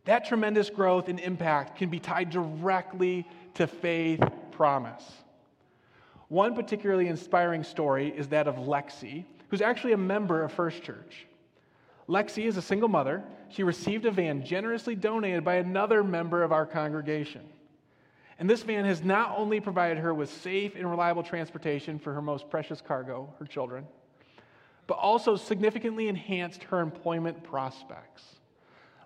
That 0.06 0.26
tremendous 0.26 0.70
growth 0.70 1.08
and 1.08 1.20
impact 1.20 1.78
can 1.78 1.90
be 1.90 2.00
tied 2.00 2.30
directly 2.30 3.28
to 3.56 3.68
faith 3.68 4.22
promise. 4.52 5.04
One 6.30 6.56
particularly 6.56 7.08
inspiring 7.08 7.64
story 7.64 8.14
is 8.16 8.30
that 8.30 8.48
of 8.48 8.56
Lexi, 8.56 9.26
who's 9.50 9.62
actually 9.62 9.94
a 9.94 9.98
member 9.98 10.44
of 10.44 10.52
First 10.52 10.84
Church. 10.84 11.28
Lexi 12.08 12.46
is 12.46 12.58
a 12.58 12.62
single 12.62 12.90
mother. 12.90 13.24
She 13.50 13.64
received 13.64 14.06
a 14.06 14.12
van 14.12 14.46
generously 14.46 14.96
donated 14.96 15.44
by 15.44 15.56
another 15.56 16.04
member 16.04 16.44
of 16.44 16.52
our 16.52 16.66
congregation. 16.66 17.42
And 18.40 18.50
this 18.50 18.64
van 18.64 18.86
has 18.86 19.04
not 19.04 19.38
only 19.38 19.60
provided 19.60 20.00
her 20.00 20.14
with 20.14 20.30
safe 20.30 20.76
and 20.76 20.90
reliable 20.90 21.24
transportation 21.24 22.00
for 22.00 22.14
her 22.14 22.22
most 22.22 22.50
precious 22.50 22.82
cargo, 22.82 23.34
her 23.40 23.46
children, 23.46 23.86
but 24.88 24.96
also 24.96 25.36
significantly 25.36 26.08
enhanced 26.08 26.64
her 26.64 26.80
employment 26.80 27.44
prospects. 27.44 28.24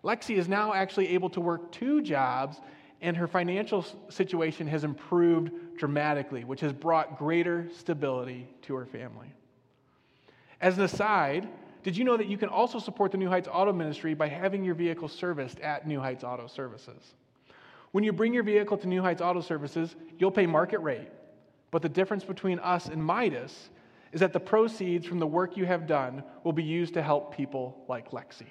Lexi 0.03 0.37
is 0.37 0.47
now 0.47 0.73
actually 0.73 1.09
able 1.09 1.29
to 1.31 1.41
work 1.41 1.71
two 1.71 2.01
jobs 2.01 2.61
and 3.01 3.15
her 3.15 3.27
financial 3.27 3.85
situation 4.09 4.65
has 4.67 4.83
improved 4.83 5.51
dramatically, 5.77 6.43
which 6.43 6.61
has 6.61 6.73
brought 6.73 7.17
greater 7.17 7.67
stability 7.77 8.47
to 8.63 8.75
her 8.75 8.85
family. 8.85 9.27
As 10.59 10.77
an 10.77 10.83
aside, 10.83 11.47
did 11.83 11.95
you 11.95 12.03
know 12.03 12.17
that 12.17 12.27
you 12.27 12.37
can 12.37 12.49
also 12.49 12.79
support 12.79 13.11
the 13.11 13.17
New 13.17 13.29
Heights 13.29 13.47
Auto 13.51 13.71
Ministry 13.71 14.13
by 14.13 14.27
having 14.27 14.63
your 14.63 14.75
vehicle 14.75 15.07
serviced 15.07 15.59
at 15.59 15.87
New 15.87 15.99
Heights 15.99 16.23
Auto 16.23 16.47
Services? 16.47 17.15
When 17.91 18.03
you 18.03 18.11
bring 18.11 18.33
your 18.33 18.43
vehicle 18.43 18.77
to 18.77 18.87
New 18.87 19.01
Heights 19.01 19.21
Auto 19.21 19.41
Services, 19.41 19.95
you'll 20.17 20.31
pay 20.31 20.45
market 20.45 20.79
rate. 20.79 21.07
But 21.71 21.81
the 21.81 21.89
difference 21.89 22.23
between 22.23 22.59
us 22.59 22.87
and 22.87 23.03
Midas 23.03 23.69
is 24.11 24.19
that 24.21 24.33
the 24.33 24.39
proceeds 24.39 25.05
from 25.05 25.19
the 25.19 25.27
work 25.27 25.57
you 25.57 25.65
have 25.65 25.87
done 25.87 26.23
will 26.43 26.53
be 26.53 26.63
used 26.63 26.93
to 26.95 27.01
help 27.01 27.35
people 27.35 27.83
like 27.87 28.11
Lexi. 28.11 28.47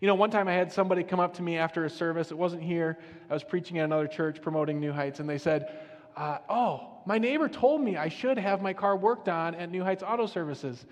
You 0.00 0.08
know, 0.08 0.14
one 0.14 0.30
time 0.30 0.48
I 0.48 0.52
had 0.52 0.72
somebody 0.72 1.02
come 1.02 1.20
up 1.20 1.34
to 1.34 1.42
me 1.42 1.56
after 1.56 1.84
a 1.84 1.90
service. 1.90 2.30
It 2.30 2.36
wasn't 2.36 2.62
here. 2.62 2.98
I 3.30 3.34
was 3.34 3.44
preaching 3.44 3.78
at 3.78 3.84
another 3.84 4.06
church 4.06 4.42
promoting 4.42 4.80
New 4.80 4.92
Heights, 4.92 5.20
and 5.20 5.28
they 5.28 5.38
said, 5.38 5.78
uh, 6.16 6.38
Oh, 6.48 6.98
my 7.06 7.18
neighbor 7.18 7.48
told 7.48 7.80
me 7.80 7.96
I 7.96 8.08
should 8.08 8.38
have 8.38 8.62
my 8.62 8.72
car 8.72 8.96
worked 8.96 9.28
on 9.28 9.54
at 9.54 9.70
New 9.70 9.84
Heights 9.84 10.02
Auto 10.02 10.26
Services. 10.26 10.84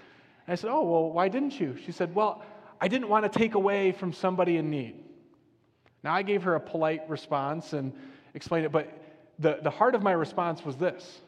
And 0.47 0.53
I 0.53 0.55
said, 0.57 0.71
Oh, 0.71 0.83
well, 0.83 1.11
why 1.11 1.29
didn't 1.29 1.59
you? 1.59 1.77
She 1.85 1.93
said, 1.93 2.15
Well, 2.15 2.43
I 2.81 2.89
didn't 2.89 3.09
want 3.09 3.31
to 3.31 3.39
take 3.39 3.55
away 3.55 3.93
from 3.93 4.13
somebody 4.13 4.57
in 4.57 4.71
need. 4.71 4.97
Now, 6.03 6.13
I 6.15 6.23
gave 6.23 6.43
her 6.43 6.57
a 6.57 6.61
polite 6.61 7.09
response 7.09 7.73
and 7.73 7.93
explained 8.35 8.67
it, 8.67 8.73
but 8.73 8.91
the, 9.39 9.59
the 9.63 9.71
heart 9.71 9.95
of 9.95 10.03
my 10.03 10.13
response 10.13 10.65
was 10.65 10.77
this 10.77 11.21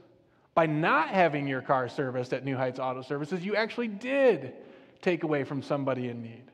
by 0.55 0.67
not 0.67 1.09
having 1.09 1.49
your 1.49 1.61
car 1.61 1.89
serviced 1.89 2.33
at 2.33 2.45
New 2.45 2.57
Heights 2.57 2.79
Auto 2.79 3.03
Services, 3.03 3.45
you 3.45 3.57
actually 3.57 3.89
did 3.89 4.55
take 5.03 5.25
away 5.25 5.45
from 5.45 5.63
somebody 5.63 6.09
in 6.09 6.23
need. 6.23 6.45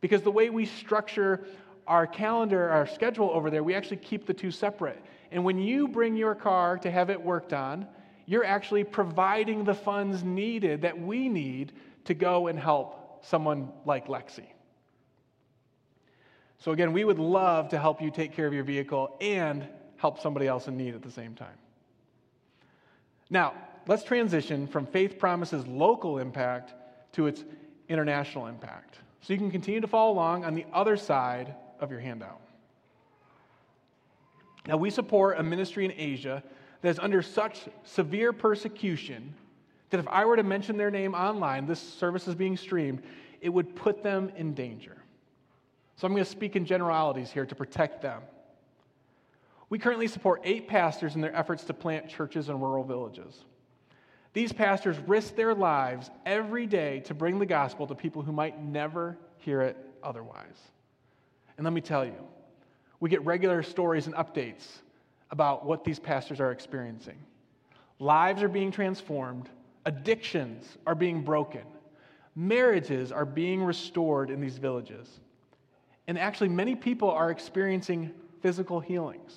Because 0.00 0.22
the 0.22 0.30
way 0.30 0.50
we 0.50 0.64
structure 0.64 1.46
our 1.86 2.06
calendar, 2.06 2.68
our 2.70 2.86
schedule 2.86 3.30
over 3.30 3.50
there, 3.50 3.62
we 3.62 3.74
actually 3.74 3.98
keep 3.98 4.26
the 4.26 4.34
two 4.34 4.50
separate. 4.50 5.02
And 5.30 5.44
when 5.44 5.58
you 5.58 5.88
bring 5.88 6.16
your 6.16 6.34
car 6.34 6.78
to 6.78 6.90
have 6.90 7.10
it 7.10 7.20
worked 7.20 7.52
on, 7.52 7.86
you're 8.26 8.44
actually 8.44 8.84
providing 8.84 9.64
the 9.64 9.74
funds 9.74 10.22
needed 10.22 10.82
that 10.82 11.00
we 11.00 11.28
need 11.28 11.72
to 12.04 12.14
go 12.14 12.48
and 12.48 12.58
help 12.58 13.24
someone 13.24 13.70
like 13.84 14.08
Lexi. 14.08 14.46
So, 16.58 16.72
again, 16.72 16.92
we 16.92 17.04
would 17.04 17.18
love 17.18 17.68
to 17.70 17.78
help 17.78 18.00
you 18.00 18.10
take 18.10 18.32
care 18.32 18.46
of 18.46 18.54
your 18.54 18.64
vehicle 18.64 19.16
and 19.20 19.66
help 19.96 20.20
somebody 20.20 20.46
else 20.46 20.68
in 20.68 20.76
need 20.76 20.94
at 20.94 21.02
the 21.02 21.10
same 21.10 21.34
time. 21.34 21.58
Now, 23.30 23.54
let's 23.86 24.04
transition 24.04 24.66
from 24.66 24.86
Faith 24.86 25.18
Promise's 25.18 25.66
local 25.66 26.18
impact 26.18 26.74
to 27.12 27.26
its 27.26 27.44
international 27.88 28.46
impact. 28.46 28.98
So 29.20 29.32
you 29.32 29.38
can 29.38 29.50
continue 29.50 29.80
to 29.80 29.86
follow 29.86 30.12
along 30.12 30.44
on 30.44 30.54
the 30.54 30.66
other 30.72 30.96
side 30.96 31.54
of 31.80 31.90
your 31.90 32.00
handout. 32.00 32.40
Now, 34.66 34.76
we 34.76 34.90
support 34.90 35.38
a 35.38 35.42
ministry 35.42 35.84
in 35.84 35.92
Asia 35.96 36.42
that 36.82 36.88
is 36.88 36.98
under 36.98 37.22
such 37.22 37.68
severe 37.84 38.32
persecution 38.32 39.34
that 39.90 40.00
if 40.00 40.08
I 40.08 40.24
were 40.24 40.36
to 40.36 40.42
mention 40.42 40.76
their 40.76 40.90
name 40.90 41.14
online, 41.14 41.66
this 41.66 41.80
service 41.80 42.26
is 42.26 42.34
being 42.34 42.56
streamed, 42.56 43.02
it 43.40 43.48
would 43.48 43.76
put 43.76 44.02
them 44.02 44.32
in 44.36 44.54
danger. 44.54 44.96
So 45.96 46.06
I'm 46.06 46.12
going 46.12 46.24
to 46.24 46.30
speak 46.30 46.56
in 46.56 46.64
generalities 46.64 47.30
here 47.30 47.46
to 47.46 47.54
protect 47.54 48.02
them. 48.02 48.22
We 49.68 49.78
currently 49.78 50.08
support 50.08 50.42
eight 50.44 50.68
pastors 50.68 51.14
in 51.14 51.20
their 51.20 51.34
efforts 51.34 51.64
to 51.64 51.74
plant 51.74 52.08
churches 52.08 52.48
in 52.48 52.60
rural 52.60 52.84
villages. 52.84 53.44
These 54.32 54.52
pastors 54.52 54.98
risk 55.06 55.34
their 55.34 55.54
lives 55.54 56.10
every 56.26 56.66
day 56.66 57.00
to 57.00 57.14
bring 57.14 57.38
the 57.38 57.46
gospel 57.46 57.86
to 57.86 57.94
people 57.94 58.22
who 58.22 58.32
might 58.32 58.62
never 58.62 59.16
hear 59.38 59.62
it 59.62 59.76
otherwise. 60.02 60.58
And 61.56 61.64
let 61.64 61.72
me 61.72 61.80
tell 61.80 62.04
you, 62.04 62.14
we 63.00 63.10
get 63.10 63.24
regular 63.24 63.62
stories 63.62 64.06
and 64.06 64.14
updates 64.14 64.64
about 65.30 65.64
what 65.64 65.84
these 65.84 65.98
pastors 65.98 66.40
are 66.40 66.52
experiencing. 66.52 67.18
Lives 67.98 68.42
are 68.42 68.48
being 68.48 68.70
transformed, 68.70 69.48
addictions 69.84 70.78
are 70.86 70.94
being 70.94 71.22
broken, 71.22 71.62
marriages 72.34 73.12
are 73.12 73.24
being 73.24 73.62
restored 73.62 74.30
in 74.30 74.40
these 74.40 74.58
villages. 74.58 75.08
And 76.06 76.18
actually, 76.18 76.50
many 76.50 76.76
people 76.76 77.10
are 77.10 77.30
experiencing 77.30 78.12
physical 78.40 78.78
healings. 78.78 79.34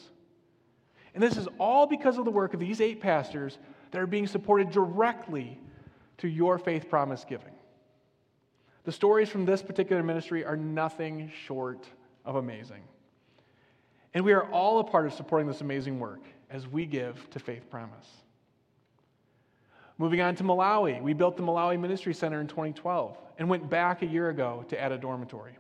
And 1.14 1.24
this 1.24 1.38
is 1.38 1.48
all 1.58 1.88
because 1.88 2.18
of 2.18 2.26
the 2.26 2.32
work 2.32 2.54
of 2.54 2.60
these 2.60 2.80
eight 2.80 3.02
pastors 3.02 3.58
that 3.92 4.00
are 4.00 4.08
being 4.08 4.28
supported 4.28 4.70
directly 4.70 5.58
to 6.20 6.28
your 6.28 6.60
faith 6.60 6.90
promise 6.90 7.26
giving. 7.28 7.54
The 8.84 8.92
stories 8.92 9.30
from 9.30 9.46
this 9.46 9.62
particular 9.62 10.04
ministry 10.04 10.46
are 10.46 10.56
nothing 10.56 11.32
short 11.46 11.88
of 12.26 12.36
amazing. 12.36 12.84
And 14.14 14.26
we 14.26 14.34
are 14.34 14.50
all 14.52 14.80
a 14.80 14.84
part 14.84 15.06
of 15.06 15.14
supporting 15.14 15.48
this 15.48 15.62
amazing 15.62 16.00
work 16.00 16.22
as 16.50 16.68
we 16.68 16.86
give 16.86 17.30
to 17.32 17.40
Faith 17.40 17.70
Promise. 17.70 18.08
Moving 19.98 20.22
on 20.22 20.36
to 20.36 20.44
Malawi, 20.44 21.02
we 21.02 21.14
built 21.14 21.38
the 21.38 21.44
Malawi 21.44 21.80
Ministry 21.80 22.14
Center 22.14 22.42
in 22.42 22.48
2012 22.48 23.18
and 23.38 23.50
went 23.50 23.70
back 23.70 24.02
a 24.02 24.06
year 24.06 24.30
ago 24.30 24.66
to 24.70 24.80
add 24.80 24.92
a 24.92 24.98
dormitory. 24.98 25.58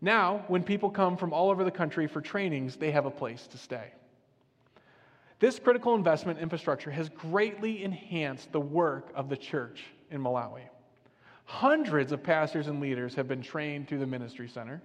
Now, 0.00 0.44
when 0.48 0.62
people 0.62 0.90
come 0.90 1.16
from 1.16 1.32
all 1.32 1.50
over 1.50 1.64
the 1.64 1.70
country 1.70 2.06
for 2.06 2.20
trainings, 2.20 2.76
they 2.76 2.90
have 2.92 3.06
a 3.06 3.10
place 3.10 3.46
to 3.48 3.58
stay. 3.58 3.90
This 5.38 5.58
critical 5.58 5.94
investment 5.94 6.38
infrastructure 6.38 6.90
has 6.90 7.08
greatly 7.08 7.82
enhanced 7.82 8.52
the 8.52 8.60
work 8.60 9.10
of 9.14 9.28
the 9.28 9.36
church 9.36 9.84
in 10.10 10.20
Malawi. 10.20 10.62
Hundreds 11.44 12.12
of 12.12 12.22
pastors 12.22 12.68
and 12.68 12.80
leaders 12.80 13.14
have 13.14 13.28
been 13.28 13.42
trained 13.42 13.88
through 13.88 13.98
the 13.98 14.06
Ministry 14.06 14.48
Center. 14.48 14.80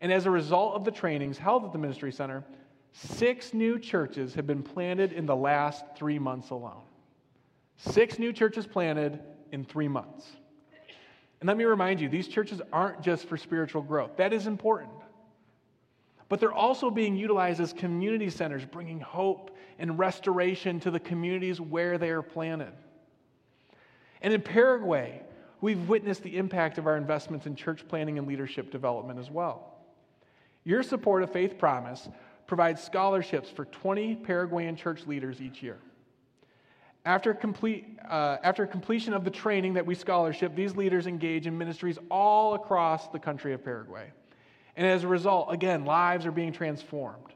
And 0.00 0.12
as 0.12 0.26
a 0.26 0.30
result 0.30 0.74
of 0.74 0.84
the 0.84 0.90
trainings 0.90 1.38
held 1.38 1.64
at 1.64 1.72
the 1.72 1.78
Ministry 1.78 2.12
Center, 2.12 2.44
six 2.92 3.54
new 3.54 3.78
churches 3.78 4.34
have 4.34 4.46
been 4.46 4.62
planted 4.62 5.12
in 5.12 5.26
the 5.26 5.36
last 5.36 5.84
three 5.96 6.18
months 6.18 6.50
alone. 6.50 6.82
Six 7.76 8.18
new 8.18 8.32
churches 8.32 8.66
planted 8.66 9.20
in 9.52 9.64
three 9.64 9.88
months. 9.88 10.26
And 11.40 11.48
let 11.48 11.56
me 11.56 11.64
remind 11.64 12.00
you, 12.00 12.08
these 12.08 12.28
churches 12.28 12.62
aren't 12.72 13.02
just 13.02 13.26
for 13.26 13.36
spiritual 13.36 13.82
growth, 13.82 14.16
that 14.16 14.32
is 14.32 14.46
important. 14.46 14.92
But 16.28 16.40
they're 16.40 16.52
also 16.52 16.90
being 16.90 17.16
utilized 17.16 17.60
as 17.60 17.72
community 17.72 18.30
centers, 18.30 18.64
bringing 18.64 18.98
hope 19.00 19.50
and 19.78 19.98
restoration 19.98 20.80
to 20.80 20.90
the 20.90 21.00
communities 21.00 21.60
where 21.60 21.98
they 21.98 22.10
are 22.10 22.22
planted. 22.22 22.72
And 24.22 24.32
in 24.32 24.40
Paraguay, 24.40 25.20
we've 25.60 25.88
witnessed 25.88 26.22
the 26.22 26.38
impact 26.38 26.78
of 26.78 26.86
our 26.86 26.96
investments 26.96 27.46
in 27.46 27.54
church 27.56 27.86
planning 27.86 28.18
and 28.18 28.26
leadership 28.26 28.70
development 28.70 29.18
as 29.18 29.30
well. 29.30 29.73
Your 30.64 30.82
support 30.82 31.22
of 31.22 31.30
Faith 31.30 31.58
Promise 31.58 32.08
provides 32.46 32.82
scholarships 32.82 33.50
for 33.50 33.66
20 33.66 34.16
Paraguayan 34.16 34.76
church 34.76 35.06
leaders 35.06 35.40
each 35.40 35.62
year. 35.62 35.78
After, 37.06 37.34
complete, 37.34 37.98
uh, 38.08 38.38
after 38.42 38.66
completion 38.66 39.12
of 39.12 39.24
the 39.24 39.30
training 39.30 39.74
that 39.74 39.84
we 39.84 39.94
scholarship, 39.94 40.56
these 40.56 40.74
leaders 40.74 41.06
engage 41.06 41.46
in 41.46 41.56
ministries 41.56 41.98
all 42.10 42.54
across 42.54 43.08
the 43.08 43.18
country 43.18 43.52
of 43.52 43.62
Paraguay. 43.62 44.10
And 44.76 44.86
as 44.86 45.04
a 45.04 45.08
result, 45.08 45.52
again, 45.52 45.84
lives 45.84 46.24
are 46.24 46.32
being 46.32 46.52
transformed. 46.52 47.34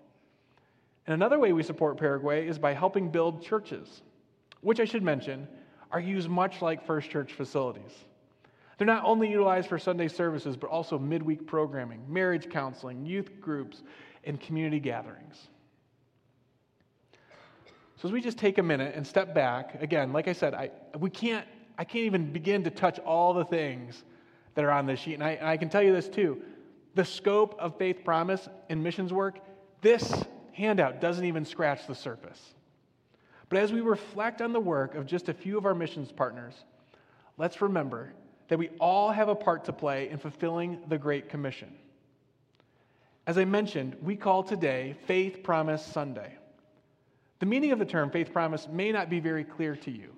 And 1.07 1.15
another 1.15 1.39
way 1.39 1.53
we 1.53 1.63
support 1.63 1.99
Paraguay 1.99 2.49
is 2.49 2.59
by 2.59 2.73
helping 2.73 3.11
build 3.11 3.43
churches, 3.43 4.03
which 4.63 4.81
I 4.81 4.85
should 4.87 5.03
mention 5.03 5.47
are 5.91 6.01
used 6.01 6.29
much 6.29 6.63
like 6.63 6.85
First 6.87 7.11
Church 7.11 7.35
facilities. 7.35 7.93
They're 8.79 8.87
not 8.87 9.03
only 9.05 9.29
utilized 9.29 9.69
for 9.69 9.79
Sunday 9.79 10.07
services, 10.07 10.57
but 10.57 10.71
also 10.71 10.99
midweek 10.99 11.47
programming, 11.47 12.01
marriage 12.09 12.49
counseling, 12.49 13.05
youth 13.05 13.41
groups, 13.41 13.83
and 14.25 14.41
community 14.41 14.79
gatherings. 14.79 15.49
So 17.97 18.07
as 18.07 18.13
we 18.13 18.21
just 18.21 18.39
take 18.39 18.59
a 18.59 18.63
minute 18.63 18.95
and 18.95 19.05
step 19.05 19.35
back, 19.35 19.83
again, 19.83 20.13
like 20.13 20.29
I 20.29 20.33
said, 20.33 20.55
I, 20.55 20.71
we 20.97 21.11
can't, 21.11 21.45
I 21.77 21.85
can't 21.85 22.05
even 22.05 22.33
begin 22.33 22.63
to 22.65 22.71
touch 22.71 23.01
all 23.01 23.35
the 23.35 23.45
things 23.45 24.05
that 24.55 24.65
are 24.65 24.71
on 24.71 24.87
this 24.87 25.01
sheet. 25.01 25.15
And 25.15 25.25
I, 25.25 25.31
and 25.31 25.49
I 25.49 25.57
can 25.57 25.69
tell 25.69 25.83
you 25.83 25.93
this 25.93 26.09
too. 26.09 26.41
The 26.95 27.05
scope 27.05 27.57
of 27.59 27.77
faith 27.77 28.05
promise 28.05 28.49
and 28.69 28.83
missions 28.83 29.13
work, 29.13 29.41
this 29.81 30.25
handout 30.53 31.01
doesn't 31.01 31.25
even 31.25 31.45
scratch 31.45 31.89
the 31.89 31.95
surface. 31.95 32.55
But 33.49 33.59
as 33.59 33.73
we 33.73 33.81
reflect 33.81 34.41
on 34.41 34.53
the 34.53 34.61
work 34.61 34.95
of 34.95 35.05
just 35.05 35.29
a 35.29 35.35
few 35.35 35.59
of 35.59 35.67
our 35.67 35.75
missions 35.75 36.13
partners, 36.13 36.55
let's 37.37 37.61
remember 37.61 38.13
that 38.49 38.59
we 38.59 38.71
all 38.81 39.11
have 39.11 39.29
a 39.29 39.35
part 39.35 39.65
to 39.67 39.73
play 39.73 40.09
in 40.09 40.19
fulfilling 40.19 40.81
the 40.89 40.99
Great 40.99 41.29
Commission. 41.29 41.73
As 43.27 43.37
I 43.37 43.45
mentioned, 43.45 43.97
we 44.03 44.17
call 44.17 44.43
today 44.43 44.97
Faith 45.07 45.43
Promise 45.43 45.85
Sunday. 45.85 46.33
The 47.41 47.47
meaning 47.47 47.73
of 47.73 47.79
the 47.79 47.85
term 47.85 48.11
faith 48.11 48.33
promise 48.33 48.67
may 48.69 48.91
not 48.91 49.11
be 49.11 49.21
very 49.21 49.45
clear 49.45 49.77
to 49.77 49.91
you. 49.91 50.13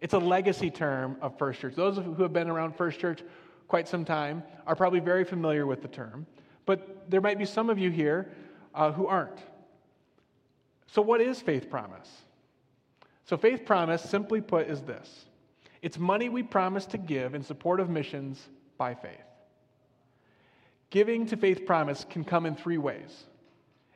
It's 0.00 0.14
a 0.14 0.18
legacy 0.18 0.70
term 0.70 1.16
of 1.20 1.38
First 1.38 1.60
Church. 1.60 1.74
Those 1.74 1.96
who 1.96 2.22
have 2.22 2.32
been 2.32 2.48
around 2.48 2.74
First 2.74 2.98
Church 2.98 3.22
quite 3.68 3.86
some 3.86 4.04
time 4.04 4.42
are 4.66 4.74
probably 4.74 5.00
very 5.00 5.24
familiar 5.24 5.66
with 5.66 5.82
the 5.82 5.88
term, 5.88 6.26
but 6.66 7.10
there 7.10 7.20
might 7.20 7.38
be 7.38 7.44
some 7.44 7.70
of 7.70 7.78
you 7.78 7.90
here 7.90 8.32
uh, 8.74 8.92
who 8.92 9.06
aren't. 9.06 9.38
So, 10.86 11.02
what 11.02 11.20
is 11.20 11.40
faith 11.40 11.70
promise? 11.70 12.10
So, 13.24 13.36
faith 13.36 13.64
promise, 13.64 14.02
simply 14.02 14.40
put, 14.40 14.68
is 14.68 14.82
this 14.82 15.26
it's 15.84 15.98
money 15.98 16.30
we 16.30 16.42
promise 16.42 16.86
to 16.86 16.96
give 16.96 17.34
in 17.34 17.42
support 17.42 17.78
of 17.78 17.90
missions 17.90 18.48
by 18.78 18.94
faith. 18.94 19.20
Giving 20.88 21.26
to 21.26 21.36
Faith 21.36 21.66
Promise 21.66 22.06
can 22.08 22.24
come 22.24 22.46
in 22.46 22.56
three 22.56 22.78
ways 22.78 23.24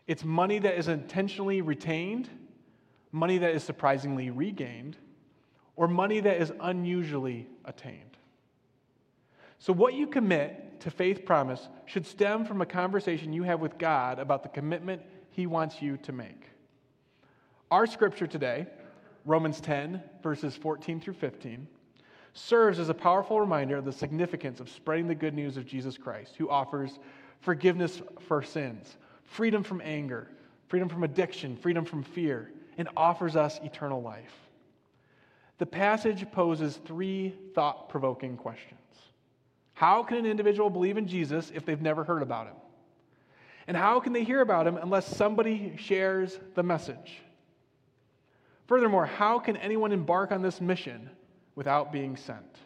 it's 0.06 0.22
money 0.22 0.58
that 0.58 0.76
is 0.76 0.88
intentionally 0.88 1.62
retained, 1.62 2.28
money 3.10 3.38
that 3.38 3.54
is 3.54 3.64
surprisingly 3.64 4.28
regained, 4.28 4.98
or 5.76 5.88
money 5.88 6.20
that 6.20 6.36
is 6.36 6.52
unusually 6.60 7.46
attained. 7.64 8.18
So, 9.58 9.72
what 9.72 9.94
you 9.94 10.08
commit 10.08 10.80
to 10.80 10.90
Faith 10.90 11.24
Promise 11.24 11.68
should 11.86 12.06
stem 12.06 12.44
from 12.44 12.60
a 12.60 12.66
conversation 12.66 13.32
you 13.32 13.44
have 13.44 13.60
with 13.60 13.78
God 13.78 14.18
about 14.18 14.42
the 14.42 14.50
commitment 14.50 15.00
He 15.30 15.46
wants 15.46 15.80
you 15.80 15.96
to 16.02 16.12
make. 16.12 16.50
Our 17.70 17.86
scripture 17.86 18.26
today, 18.26 18.66
Romans 19.24 19.58
10, 19.62 20.02
verses 20.22 20.54
14 20.54 21.00
through 21.00 21.14
15, 21.14 21.66
serves 22.38 22.78
as 22.78 22.88
a 22.88 22.94
powerful 22.94 23.40
reminder 23.40 23.76
of 23.76 23.84
the 23.84 23.92
significance 23.92 24.60
of 24.60 24.68
spreading 24.68 25.08
the 25.08 25.14
good 25.14 25.34
news 25.34 25.56
of 25.56 25.66
Jesus 25.66 25.98
Christ, 25.98 26.36
who 26.36 26.48
offers 26.48 26.98
forgiveness 27.40 28.00
for 28.26 28.42
sins, 28.42 28.96
freedom 29.24 29.62
from 29.62 29.82
anger, 29.84 30.28
freedom 30.68 30.88
from 30.88 31.04
addiction, 31.04 31.56
freedom 31.56 31.84
from 31.84 32.02
fear, 32.02 32.52
and 32.76 32.88
offers 32.96 33.36
us 33.36 33.58
eternal 33.62 34.00
life. 34.00 34.34
The 35.58 35.66
passage 35.66 36.30
poses 36.30 36.78
three 36.86 37.34
thought 37.54 37.88
provoking 37.88 38.36
questions. 38.36 38.80
How 39.74 40.02
can 40.02 40.16
an 40.18 40.26
individual 40.26 40.70
believe 40.70 40.96
in 40.96 41.06
Jesus 41.06 41.50
if 41.54 41.64
they've 41.64 41.80
never 41.80 42.04
heard 42.04 42.22
about 42.22 42.46
him? 42.46 42.56
And 43.66 43.76
how 43.76 44.00
can 44.00 44.12
they 44.12 44.24
hear 44.24 44.40
about 44.40 44.66
him 44.66 44.76
unless 44.76 45.06
somebody 45.06 45.74
shares 45.76 46.38
the 46.54 46.62
message? 46.62 47.20
Furthermore, 48.66 49.06
how 49.06 49.38
can 49.38 49.56
anyone 49.56 49.92
embark 49.92 50.32
on 50.32 50.42
this 50.42 50.60
mission 50.60 51.10
without 51.58 51.90
being 51.90 52.16
sent. 52.16 52.56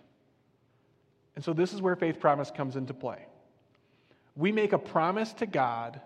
And 1.34 1.42
so 1.42 1.54
this 1.54 1.72
is 1.72 1.80
where 1.80 1.96
faith 1.96 2.20
promise 2.20 2.50
comes 2.50 2.76
into 2.76 2.92
play. 2.92 3.24
We 4.36 4.52
make 4.52 4.74
a 4.74 4.78
promise 4.78 5.32
to 5.34 5.46
God 5.46 5.98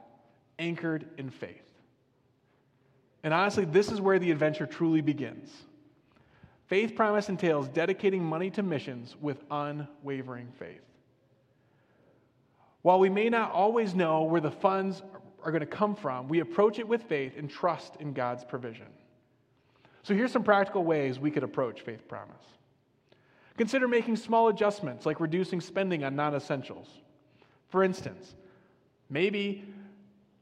anchored 0.60 1.04
in 1.18 1.30
faith. 1.30 1.64
And 3.24 3.34
honestly, 3.34 3.64
this 3.64 3.90
is 3.90 4.00
where 4.00 4.20
the 4.20 4.30
adventure 4.30 4.66
truly 4.66 5.00
begins. 5.00 5.50
Faith 6.68 6.94
promise 6.94 7.28
entails 7.28 7.66
dedicating 7.66 8.24
money 8.24 8.50
to 8.50 8.62
missions 8.62 9.16
with 9.20 9.42
unwavering 9.50 10.52
faith. 10.56 10.80
While 12.82 13.00
we 13.00 13.08
may 13.08 13.28
not 13.28 13.50
always 13.50 13.96
know 13.96 14.22
where 14.22 14.40
the 14.40 14.52
funds 14.52 15.02
are 15.42 15.50
going 15.50 15.58
to 15.58 15.66
come 15.66 15.96
from, 15.96 16.28
we 16.28 16.38
approach 16.38 16.78
it 16.78 16.86
with 16.86 17.02
faith 17.02 17.32
and 17.36 17.50
trust 17.50 17.96
in 17.98 18.12
God's 18.12 18.44
provision. 18.44 18.86
So 20.04 20.14
here's 20.14 20.30
some 20.30 20.44
practical 20.44 20.84
ways 20.84 21.18
we 21.18 21.32
could 21.32 21.42
approach 21.42 21.80
faith 21.80 22.06
promise. 22.06 22.36
Consider 23.56 23.88
making 23.88 24.16
small 24.16 24.48
adjustments 24.48 25.06
like 25.06 25.20
reducing 25.20 25.60
spending 25.60 26.04
on 26.04 26.14
non 26.14 26.34
essentials. 26.34 26.88
For 27.68 27.82
instance, 27.82 28.34
maybe 29.08 29.64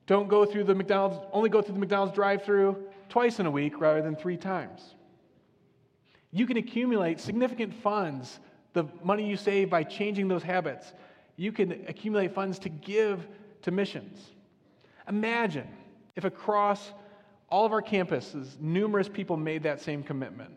don't 0.07 0.29
go 0.29 0.45
through 0.45 0.65
the 0.65 0.75
McDonald's, 0.75 1.25
only 1.33 1.49
go 1.49 1.63
through 1.63 1.75
the 1.75 1.81
McDonald's 1.81 2.15
drive 2.15 2.43
through 2.43 2.77
twice 3.09 3.39
in 3.39 3.47
a 3.47 3.51
week 3.51 3.81
rather 3.81 4.03
than 4.03 4.17
three 4.17 4.37
times. 4.37 4.95
You 6.33 6.47
can 6.47 6.57
accumulate 6.57 7.21
significant 7.21 7.73
funds, 7.73 8.41
the 8.73 8.85
money 9.03 9.27
you 9.27 9.37
save 9.37 9.71
by 9.71 9.85
changing 9.85 10.29
those 10.29 10.43
habits. 10.43 10.93
You 11.37 11.53
can 11.53 11.73
accumulate 11.87 12.35
funds 12.35 12.59
to 12.61 12.69
give 12.69 13.27
to 13.63 13.71
missions. 13.71 14.19
Imagine 15.09 15.69
if 16.17 16.25
across 16.25 16.93
all 17.49 17.65
of 17.65 17.73
our 17.73 17.83
campuses, 17.83 18.59
numerous 18.61 19.09
people 19.09 19.37
made 19.37 19.63
that 19.63 19.81
same 19.81 20.03
commitment. 20.03 20.53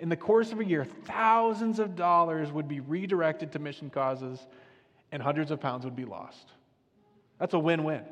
In 0.00 0.08
the 0.08 0.16
course 0.16 0.52
of 0.52 0.60
a 0.60 0.64
year, 0.64 0.84
thousands 0.84 1.78
of 1.78 1.96
dollars 1.96 2.52
would 2.52 2.68
be 2.68 2.80
redirected 2.80 3.52
to 3.52 3.58
mission 3.58 3.90
causes 3.90 4.46
and 5.10 5.22
hundreds 5.22 5.50
of 5.50 5.60
pounds 5.60 5.84
would 5.84 5.96
be 5.96 6.04
lost. 6.04 6.52
That's 7.38 7.54
a 7.54 7.58
win 7.58 7.84
win. 7.84 8.02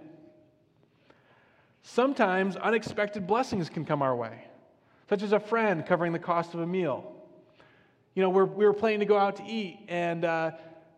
Sometimes 1.82 2.56
unexpected 2.56 3.26
blessings 3.26 3.68
can 3.68 3.84
come 3.84 4.02
our 4.02 4.16
way, 4.16 4.44
such 5.08 5.22
as 5.22 5.32
a 5.32 5.38
friend 5.38 5.86
covering 5.86 6.12
the 6.12 6.18
cost 6.18 6.54
of 6.54 6.60
a 6.60 6.66
meal. 6.66 7.12
You 8.14 8.22
know, 8.22 8.30
we're, 8.30 8.44
we 8.44 8.64
were 8.64 8.72
planning 8.72 9.00
to 9.00 9.06
go 9.06 9.16
out 9.16 9.36
to 9.36 9.44
eat, 9.44 9.78
and 9.88 10.24
uh, 10.24 10.52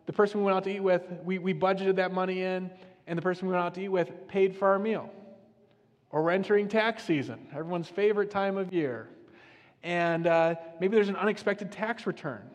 the 0.07 0.13
person 0.13 0.39
we 0.39 0.45
went 0.45 0.57
out 0.57 0.63
to 0.63 0.71
eat 0.71 0.79
with, 0.79 1.03
we, 1.23 1.37
we 1.37 1.53
budgeted 1.53 1.97
that 1.97 2.11
money 2.11 2.41
in, 2.41 2.71
and 3.05 3.17
the 3.17 3.21
person 3.21 3.47
we 3.47 3.53
went 3.53 3.63
out 3.63 3.75
to 3.75 3.83
eat 3.83 3.89
with 3.89 4.27
paid 4.27 4.55
for 4.55 4.69
our 4.69 4.79
meal. 4.79 5.11
Or 6.11 6.23
we're 6.23 6.31
entering 6.31 6.67
tax 6.67 7.03
season, 7.03 7.47
everyone's 7.51 7.89
favorite 7.89 8.31
time 8.31 8.57
of 8.57 8.73
year. 8.73 9.09
And 9.83 10.27
uh, 10.27 10.55
maybe 10.79 10.95
there's 10.95 11.09
an 11.09 11.15
unexpected 11.15 11.71
tax 11.71 12.05
return. 12.05 12.49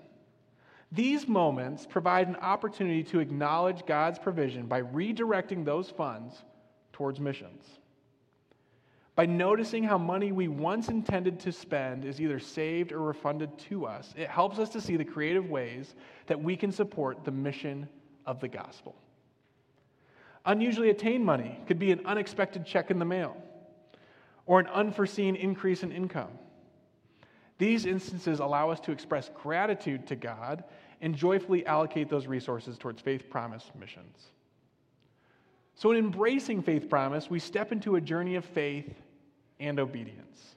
These 0.92 1.26
moments 1.26 1.86
provide 1.86 2.28
an 2.28 2.36
opportunity 2.36 3.02
to 3.04 3.20
acknowledge 3.20 3.84
God's 3.86 4.18
provision 4.18 4.66
by 4.66 4.82
redirecting 4.82 5.64
those 5.64 5.90
funds 5.90 6.44
towards 6.92 7.18
missions 7.18 7.64
by 9.16 9.26
noticing 9.26 9.84
how 9.84 9.96
money 9.96 10.32
we 10.32 10.48
once 10.48 10.88
intended 10.88 11.38
to 11.40 11.52
spend 11.52 12.04
is 12.04 12.20
either 12.20 12.40
saved 12.40 12.92
or 12.92 13.00
refunded 13.00 13.56
to 13.58 13.86
us. 13.86 14.12
It 14.16 14.28
helps 14.28 14.58
us 14.58 14.70
to 14.70 14.80
see 14.80 14.96
the 14.96 15.04
creative 15.04 15.48
ways 15.48 15.94
that 16.26 16.42
we 16.42 16.56
can 16.56 16.72
support 16.72 17.24
the 17.24 17.30
mission 17.30 17.88
of 18.26 18.40
the 18.40 18.48
gospel. 18.48 18.96
Unusually 20.46 20.90
attained 20.90 21.24
money 21.24 21.60
could 21.66 21.78
be 21.78 21.92
an 21.92 22.04
unexpected 22.04 22.66
check 22.66 22.90
in 22.90 22.98
the 22.98 23.04
mail 23.04 23.36
or 24.46 24.58
an 24.58 24.66
unforeseen 24.66 25.36
increase 25.36 25.82
in 25.82 25.92
income. 25.92 26.30
These 27.58 27.86
instances 27.86 28.40
allow 28.40 28.70
us 28.70 28.80
to 28.80 28.92
express 28.92 29.30
gratitude 29.42 30.06
to 30.08 30.16
God 30.16 30.64
and 31.00 31.14
joyfully 31.14 31.64
allocate 31.66 32.08
those 32.08 32.26
resources 32.26 32.78
towards 32.78 33.00
faith 33.00 33.30
promise 33.30 33.70
missions. 33.78 34.30
So, 35.76 35.90
in 35.90 35.98
embracing 35.98 36.62
faith 36.62 36.88
promise, 36.88 37.28
we 37.28 37.38
step 37.38 37.72
into 37.72 37.96
a 37.96 38.00
journey 38.00 38.36
of 38.36 38.44
faith 38.44 38.94
and 39.60 39.78
obedience, 39.78 40.56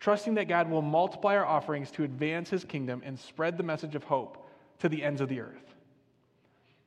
trusting 0.00 0.34
that 0.34 0.48
God 0.48 0.70
will 0.70 0.82
multiply 0.82 1.36
our 1.36 1.46
offerings 1.46 1.90
to 1.92 2.04
advance 2.04 2.50
his 2.50 2.64
kingdom 2.64 3.02
and 3.04 3.18
spread 3.18 3.56
the 3.56 3.62
message 3.62 3.94
of 3.94 4.04
hope 4.04 4.48
to 4.80 4.88
the 4.88 5.02
ends 5.02 5.20
of 5.20 5.28
the 5.28 5.40
earth. 5.40 5.74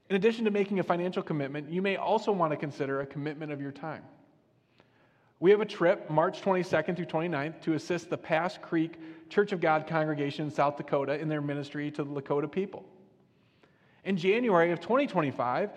In 0.10 0.16
addition 0.16 0.46
to 0.46 0.52
making 0.52 0.80
a 0.80 0.84
financial 0.84 1.24
commitment, 1.24 1.70
you 1.70 1.82
may 1.82 1.98
also 1.98 2.32
want 2.32 2.52
to 2.52 2.58
consider 2.58 3.02
a 3.02 3.06
commitment 3.06 3.52
of 3.52 3.60
your 3.60 3.72
time. 3.72 4.04
We 5.40 5.52
have 5.52 5.62
a 5.62 5.66
trip 5.66 6.10
March 6.10 6.42
22nd 6.42 6.96
through 6.96 7.06
29th 7.06 7.62
to 7.62 7.74
assist 7.74 8.10
the 8.10 8.18
Pass 8.18 8.58
Creek 8.58 9.00
Church 9.30 9.52
of 9.52 9.62
God 9.62 9.86
congregation 9.86 10.46
in 10.46 10.52
South 10.52 10.78
Dakota 10.78 11.20
in 11.20 11.30
their 11.30 11.42
ministry 11.42 11.92
to 11.92 12.04
the 12.04 12.10
Lakota 12.10 12.52
people. 12.52 12.84
In 14.04 14.18
January 14.18 14.72
of 14.72 14.80
2025, 14.80 15.70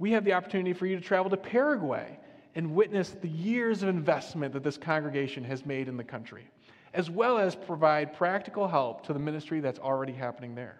we 0.00 0.10
have 0.10 0.24
the 0.24 0.32
opportunity 0.32 0.72
for 0.72 0.86
you 0.86 0.96
to 0.96 1.02
travel 1.02 1.30
to 1.30 1.36
Paraguay 1.36 2.18
and 2.56 2.74
witness 2.74 3.10
the 3.10 3.28
years 3.28 3.84
of 3.84 3.90
investment 3.90 4.52
that 4.54 4.64
this 4.64 4.76
congregation 4.76 5.44
has 5.44 5.64
made 5.64 5.86
in 5.86 5.96
the 5.96 6.04
country, 6.04 6.50
as 6.92 7.08
well 7.08 7.38
as 7.38 7.54
provide 7.54 8.12
practical 8.12 8.66
help 8.66 9.06
to 9.06 9.12
the 9.12 9.18
ministry 9.20 9.60
that's 9.60 9.78
already 9.78 10.14
happening 10.14 10.56
there. 10.56 10.78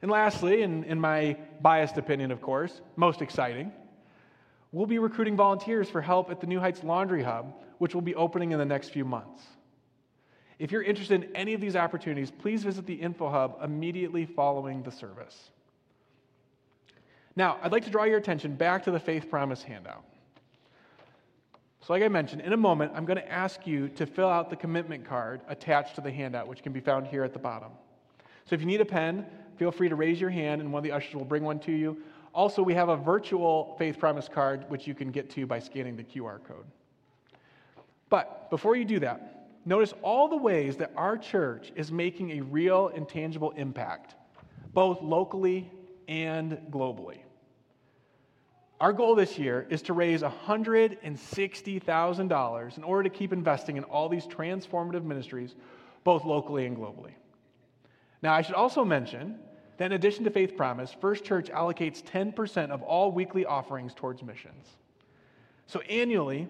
And 0.00 0.10
lastly, 0.10 0.62
in, 0.62 0.84
in 0.84 0.98
my 0.98 1.36
biased 1.60 1.98
opinion, 1.98 2.30
of 2.30 2.40
course, 2.40 2.80
most 2.96 3.20
exciting, 3.20 3.72
we'll 4.74 4.86
be 4.86 4.98
recruiting 4.98 5.36
volunteers 5.36 5.88
for 5.88 6.02
help 6.02 6.30
at 6.30 6.40
the 6.40 6.46
New 6.48 6.58
Heights 6.58 6.82
Laundry 6.82 7.22
Hub, 7.22 7.54
which 7.78 7.94
will 7.94 8.02
be 8.02 8.14
opening 8.16 8.50
in 8.50 8.58
the 8.58 8.64
next 8.64 8.88
few 8.88 9.04
months. 9.04 9.44
If 10.58 10.72
you're 10.72 10.82
interested 10.82 11.22
in 11.22 11.36
any 11.36 11.54
of 11.54 11.60
these 11.60 11.76
opportunities, 11.76 12.30
please 12.30 12.64
visit 12.64 12.84
the 12.84 12.94
Info 12.94 13.30
Hub 13.30 13.58
immediately 13.62 14.26
following 14.26 14.82
the 14.82 14.90
service. 14.90 15.50
Now, 17.36 17.58
I'd 17.62 17.72
like 17.72 17.84
to 17.84 17.90
draw 17.90 18.04
your 18.04 18.18
attention 18.18 18.56
back 18.56 18.82
to 18.84 18.90
the 18.90 18.98
Faith 18.98 19.30
Promise 19.30 19.62
handout. 19.62 20.04
So, 21.80 21.92
like 21.92 22.02
I 22.02 22.08
mentioned, 22.08 22.42
in 22.42 22.52
a 22.52 22.56
moment, 22.56 22.92
I'm 22.94 23.04
going 23.04 23.18
to 23.18 23.30
ask 23.30 23.66
you 23.66 23.88
to 23.90 24.06
fill 24.06 24.28
out 24.28 24.50
the 24.50 24.56
commitment 24.56 25.04
card 25.04 25.40
attached 25.48 25.94
to 25.96 26.00
the 26.00 26.10
handout, 26.10 26.48
which 26.48 26.62
can 26.62 26.72
be 26.72 26.80
found 26.80 27.06
here 27.06 27.22
at 27.22 27.32
the 27.32 27.38
bottom. 27.38 27.72
So, 28.44 28.54
if 28.54 28.60
you 28.60 28.66
need 28.66 28.80
a 28.80 28.86
pen, 28.86 29.26
feel 29.56 29.70
free 29.70 29.88
to 29.88 29.94
raise 29.94 30.20
your 30.20 30.30
hand, 30.30 30.60
and 30.60 30.72
one 30.72 30.80
of 30.80 30.84
the 30.84 30.92
ushers 30.92 31.14
will 31.14 31.24
bring 31.24 31.44
one 31.44 31.58
to 31.60 31.72
you. 31.72 32.02
Also, 32.34 32.62
we 32.62 32.74
have 32.74 32.88
a 32.88 32.96
virtual 32.96 33.76
Faith 33.78 33.98
Promise 33.98 34.28
card, 34.28 34.64
which 34.68 34.88
you 34.88 34.94
can 34.94 35.12
get 35.12 35.30
to 35.30 35.46
by 35.46 35.60
scanning 35.60 35.96
the 35.96 36.02
QR 36.02 36.42
code. 36.42 36.66
But 38.10 38.50
before 38.50 38.74
you 38.74 38.84
do 38.84 38.98
that, 39.00 39.48
notice 39.64 39.94
all 40.02 40.28
the 40.28 40.36
ways 40.36 40.76
that 40.78 40.90
our 40.96 41.16
church 41.16 41.72
is 41.76 41.92
making 41.92 42.32
a 42.32 42.40
real 42.40 42.88
and 42.88 43.08
tangible 43.08 43.52
impact, 43.52 44.16
both 44.72 45.00
locally 45.00 45.70
and 46.08 46.58
globally. 46.70 47.18
Our 48.80 48.92
goal 48.92 49.14
this 49.14 49.38
year 49.38 49.64
is 49.70 49.82
to 49.82 49.92
raise 49.92 50.22
$160,000 50.22 52.76
in 52.76 52.84
order 52.84 53.08
to 53.08 53.10
keep 53.10 53.32
investing 53.32 53.76
in 53.76 53.84
all 53.84 54.08
these 54.08 54.26
transformative 54.26 55.04
ministries, 55.04 55.54
both 56.02 56.24
locally 56.24 56.66
and 56.66 56.76
globally. 56.76 57.12
Now, 58.22 58.34
I 58.34 58.42
should 58.42 58.56
also 58.56 58.84
mention 58.84 59.38
that 59.76 59.86
in 59.86 59.92
addition 59.92 60.24
to 60.24 60.30
Faith 60.30 60.56
Promise, 60.56 60.96
First 61.00 61.24
Church 61.24 61.50
allocates 61.50 62.02
10% 62.02 62.70
of 62.70 62.82
all 62.82 63.12
weekly 63.12 63.44
offerings 63.44 63.92
towards 63.94 64.22
missions. 64.22 64.66
So 65.66 65.80
annually, 65.80 66.48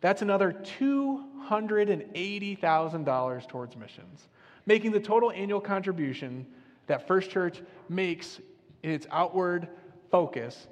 that's 0.00 0.22
another 0.22 0.52
$280,000 0.52 3.48
towards 3.48 3.76
missions, 3.76 4.28
making 4.66 4.92
the 4.92 5.00
total 5.00 5.32
annual 5.32 5.60
contribution 5.60 6.46
that 6.86 7.06
First 7.06 7.30
Church 7.30 7.60
makes 7.88 8.40
in 8.82 8.90
its 8.90 9.06
outward 9.10 9.68
focus 10.10 10.66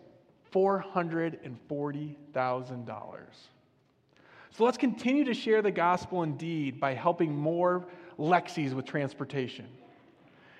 $440,000. 0.52 3.20
So 4.50 4.64
let's 4.64 4.78
continue 4.78 5.24
to 5.24 5.34
share 5.34 5.60
the 5.62 5.70
gospel 5.70 6.22
in 6.22 6.36
deed 6.36 6.80
by 6.80 6.94
helping 6.94 7.36
more 7.36 7.86
Lexis 8.18 8.72
with 8.72 8.86
transportation. 8.86 9.66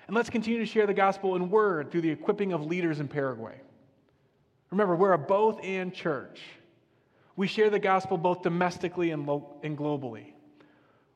And 0.09 0.15
let's 0.15 0.31
continue 0.31 0.57
to 0.57 0.65
share 0.65 0.87
the 0.87 0.93
gospel 0.95 1.35
in 1.35 1.51
word 1.51 1.91
through 1.91 2.01
the 2.01 2.09
equipping 2.09 2.51
of 2.51 2.65
leaders 2.65 2.99
in 2.99 3.07
Paraguay. 3.07 3.53
Remember, 4.71 4.95
we're 4.95 5.13
a 5.13 5.19
both 5.19 5.63
and 5.63 5.93
church. 5.93 6.41
We 7.35 7.45
share 7.45 7.69
the 7.69 7.77
gospel 7.77 8.17
both 8.17 8.41
domestically 8.41 9.11
and, 9.11 9.27
lo- 9.27 9.59
and 9.61 9.77
globally. 9.77 10.33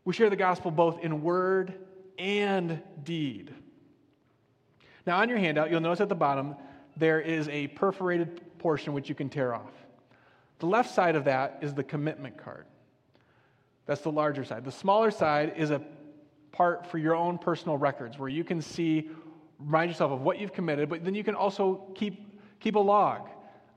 We 0.05 0.13
share 0.13 0.29
the 0.29 0.35
gospel 0.35 0.69
both 0.69 1.03
in 1.03 1.23
word 1.23 1.73
and 2.19 2.83
deed. 3.03 3.51
Now, 5.07 5.17
on 5.17 5.27
your 5.27 5.39
handout, 5.39 5.71
you'll 5.71 5.81
notice 5.81 6.01
at 6.01 6.09
the 6.09 6.13
bottom 6.13 6.55
there 6.95 7.19
is 7.19 7.49
a 7.49 7.69
perforated 7.69 8.59
portion 8.59 8.93
which 8.93 9.09
you 9.09 9.15
can 9.15 9.27
tear 9.27 9.55
off. 9.55 9.73
The 10.59 10.67
left 10.67 10.93
side 10.93 11.15
of 11.15 11.23
that 11.23 11.57
is 11.63 11.73
the 11.73 11.83
commitment 11.83 12.37
card. 12.37 12.67
That's 13.87 14.01
the 14.01 14.11
larger 14.11 14.43
side. 14.43 14.63
The 14.63 14.71
smaller 14.71 15.09
side 15.09 15.53
is 15.57 15.71
a 15.71 15.81
part 16.53 16.87
for 16.89 16.97
your 16.97 17.15
own 17.15 17.37
personal 17.37 17.77
records 17.77 18.17
where 18.17 18.29
you 18.29 18.45
can 18.45 18.61
see, 18.61 19.09
remind 19.59 19.91
yourself 19.91 20.11
of 20.11 20.21
what 20.21 20.39
you've 20.39 20.53
committed, 20.53 20.87
but 20.87 21.03
then 21.03 21.13
you 21.13 21.23
can 21.23 21.35
also 21.35 21.85
keep, 21.95 22.39
keep 22.61 22.75
a 22.75 22.79
log 22.79 23.27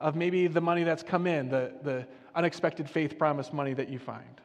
of 0.00 0.14
maybe 0.14 0.46
the 0.46 0.60
money 0.60 0.84
that's 0.84 1.02
come 1.02 1.26
in, 1.26 1.48
the, 1.48 1.72
the 1.82 2.06
unexpected 2.36 2.88
faith 2.88 3.18
promise 3.18 3.52
money 3.52 3.74
that 3.74 3.88
you 3.88 3.98
find. 3.98 4.40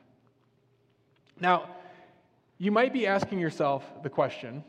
Now, 1.40 1.70
you 2.58 2.72
might 2.72 2.94
be 2.94 3.06
asking 3.06 3.40
yourself 3.40 3.84
the 4.02 4.10
question 4.10 4.64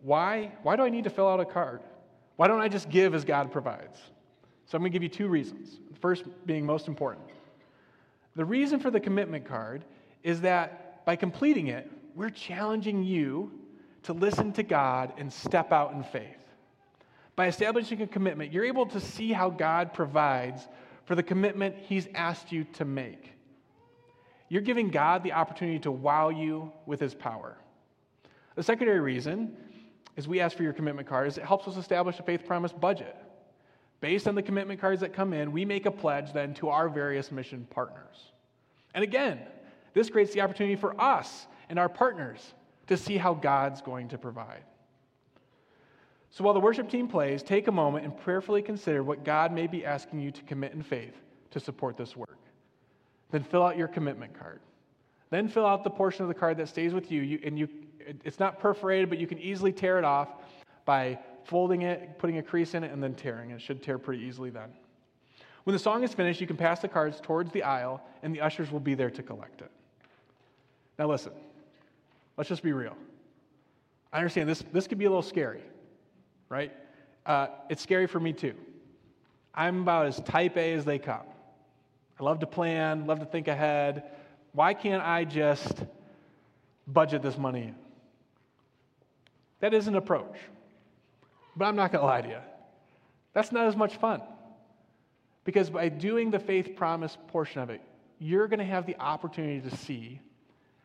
why, 0.00 0.50
why 0.64 0.74
do 0.74 0.82
I 0.82 0.90
need 0.90 1.04
to 1.04 1.10
fill 1.10 1.28
out 1.28 1.38
a 1.38 1.44
card? 1.44 1.80
Why 2.34 2.48
don't 2.48 2.60
I 2.60 2.68
just 2.68 2.90
give 2.90 3.14
as 3.14 3.24
God 3.24 3.52
provides? 3.52 3.98
So 4.66 4.76
I'm 4.76 4.82
going 4.82 4.90
to 4.90 4.98
give 4.98 5.02
you 5.04 5.08
two 5.08 5.28
reasons. 5.28 5.78
The 5.92 5.98
first 6.00 6.24
being 6.44 6.66
most 6.66 6.88
important. 6.88 7.24
The 8.34 8.44
reason 8.44 8.80
for 8.80 8.90
the 8.90 8.98
commitment 8.98 9.44
card 9.44 9.84
is 10.24 10.40
that 10.40 11.04
by 11.06 11.14
completing 11.14 11.68
it, 11.68 11.88
we're 12.14 12.30
challenging 12.30 13.02
you 13.02 13.52
to 14.04 14.12
listen 14.12 14.52
to 14.54 14.62
God 14.62 15.12
and 15.16 15.32
step 15.32 15.72
out 15.72 15.92
in 15.92 16.02
faith. 16.02 16.36
By 17.36 17.46
establishing 17.46 18.02
a 18.02 18.06
commitment, 18.06 18.52
you're 18.52 18.64
able 18.64 18.86
to 18.86 19.00
see 19.00 19.32
how 19.32 19.50
God 19.50 19.94
provides 19.94 20.66
for 21.04 21.14
the 21.14 21.22
commitment 21.22 21.76
He's 21.76 22.08
asked 22.14 22.52
you 22.52 22.64
to 22.74 22.84
make. 22.84 23.32
You're 24.48 24.62
giving 24.62 24.90
God 24.90 25.22
the 25.22 25.32
opportunity 25.32 25.78
to 25.80 25.90
wow 25.90 26.28
you 26.28 26.72
with 26.84 27.00
His 27.00 27.14
power. 27.14 27.56
The 28.54 28.62
secondary 28.62 29.00
reason 29.00 29.56
as 30.16 30.28
we 30.28 30.40
ask 30.40 30.56
for 30.56 30.62
your 30.62 30.74
commitment 30.74 31.08
card 31.08 31.28
is 31.28 31.38
it 31.38 31.44
helps 31.44 31.66
us 31.66 31.76
establish 31.76 32.18
a 32.18 32.22
faith 32.22 32.46
promise 32.46 32.72
budget. 32.72 33.16
Based 34.00 34.28
on 34.28 34.34
the 34.34 34.42
commitment 34.42 34.80
cards 34.80 35.00
that 35.00 35.14
come 35.14 35.32
in, 35.32 35.52
we 35.52 35.64
make 35.64 35.86
a 35.86 35.90
pledge 35.90 36.32
then 36.32 36.54
to 36.54 36.68
our 36.68 36.88
various 36.88 37.32
mission 37.32 37.66
partners. 37.70 38.32
And 38.94 39.02
again, 39.02 39.40
this 39.94 40.10
creates 40.10 40.32
the 40.32 40.40
opportunity 40.40 40.76
for 40.76 40.98
us 41.00 41.46
and 41.68 41.78
our 41.78 41.88
partners 41.88 42.54
to 42.86 42.96
see 42.96 43.16
how 43.16 43.34
God's 43.34 43.80
going 43.80 44.08
to 44.08 44.18
provide. 44.18 44.62
So 46.30 46.44
while 46.44 46.54
the 46.54 46.60
worship 46.60 46.88
team 46.88 47.08
plays, 47.08 47.42
take 47.42 47.68
a 47.68 47.72
moment 47.72 48.04
and 48.04 48.16
prayerfully 48.16 48.62
consider 48.62 49.02
what 49.02 49.24
God 49.24 49.52
may 49.52 49.66
be 49.66 49.84
asking 49.84 50.20
you 50.20 50.30
to 50.30 50.42
commit 50.44 50.72
in 50.72 50.82
faith 50.82 51.14
to 51.50 51.60
support 51.60 51.96
this 51.96 52.16
work. 52.16 52.38
Then 53.30 53.42
fill 53.42 53.62
out 53.62 53.76
your 53.76 53.88
commitment 53.88 54.38
card. 54.38 54.60
Then 55.30 55.48
fill 55.48 55.66
out 55.66 55.84
the 55.84 55.90
portion 55.90 56.22
of 56.22 56.28
the 56.28 56.34
card 56.34 56.56
that 56.58 56.68
stays 56.68 56.94
with 56.94 57.10
you, 57.10 57.22
you 57.22 57.40
and 57.44 57.58
you 57.58 57.68
it's 58.24 58.40
not 58.40 58.58
perforated, 58.58 59.08
but 59.08 59.18
you 59.18 59.26
can 59.26 59.38
easily 59.38 59.72
tear 59.72 59.98
it 59.98 60.04
off 60.04 60.28
by 60.84 61.18
folding 61.44 61.82
it, 61.82 62.18
putting 62.18 62.38
a 62.38 62.42
crease 62.42 62.74
in 62.74 62.82
it, 62.82 62.92
and 62.92 63.02
then 63.02 63.14
tearing 63.14 63.50
it. 63.50 63.54
It 63.54 63.60
should 63.60 63.82
tear 63.82 63.98
pretty 63.98 64.24
easily 64.24 64.50
then. 64.50 64.70
When 65.64 65.72
the 65.72 65.78
song 65.78 66.02
is 66.02 66.12
finished, 66.12 66.40
you 66.40 66.46
can 66.46 66.56
pass 66.56 66.80
the 66.80 66.88
cards 66.88 67.20
towards 67.20 67.52
the 67.52 67.62
aisle, 67.62 68.02
and 68.22 68.34
the 68.34 68.40
ushers 68.40 68.72
will 68.72 68.80
be 68.80 68.94
there 68.94 69.10
to 69.10 69.22
collect 69.22 69.60
it. 69.60 69.70
Now, 70.98 71.08
listen, 71.08 71.32
let's 72.36 72.48
just 72.48 72.62
be 72.62 72.72
real. 72.72 72.96
I 74.12 74.18
understand 74.18 74.48
this, 74.48 74.62
this 74.72 74.86
could 74.86 74.98
be 74.98 75.06
a 75.06 75.08
little 75.08 75.22
scary, 75.22 75.62
right? 76.48 76.72
Uh, 77.24 77.48
it's 77.68 77.82
scary 77.82 78.06
for 78.06 78.20
me 78.20 78.32
too. 78.32 78.54
I'm 79.54 79.82
about 79.82 80.06
as 80.06 80.20
type 80.20 80.56
A 80.56 80.74
as 80.74 80.84
they 80.84 80.98
come. 80.98 81.22
I 82.20 82.24
love 82.24 82.40
to 82.40 82.46
plan, 82.46 83.06
love 83.06 83.20
to 83.20 83.26
think 83.26 83.48
ahead. 83.48 84.04
Why 84.52 84.74
can't 84.74 85.02
I 85.02 85.24
just 85.24 85.84
budget 86.86 87.22
this 87.22 87.38
money 87.38 87.62
in? 87.62 87.74
That 89.60 89.74
is 89.74 89.88
an 89.88 89.96
approach. 89.96 90.36
But 91.56 91.66
I'm 91.66 91.76
not 91.76 91.92
going 91.92 92.00
to 92.00 92.06
lie 92.06 92.20
to 92.22 92.28
you. 92.28 92.38
That's 93.32 93.52
not 93.52 93.66
as 93.66 93.76
much 93.76 93.96
fun. 93.96 94.22
Because 95.44 95.70
by 95.70 95.88
doing 95.88 96.30
the 96.30 96.38
faith 96.38 96.76
promise 96.76 97.16
portion 97.28 97.60
of 97.60 97.70
it, 97.70 97.80
you're 98.18 98.46
going 98.48 98.58
to 98.58 98.64
have 98.64 98.86
the 98.86 98.96
opportunity 98.98 99.60
to 99.68 99.76
see 99.76 100.20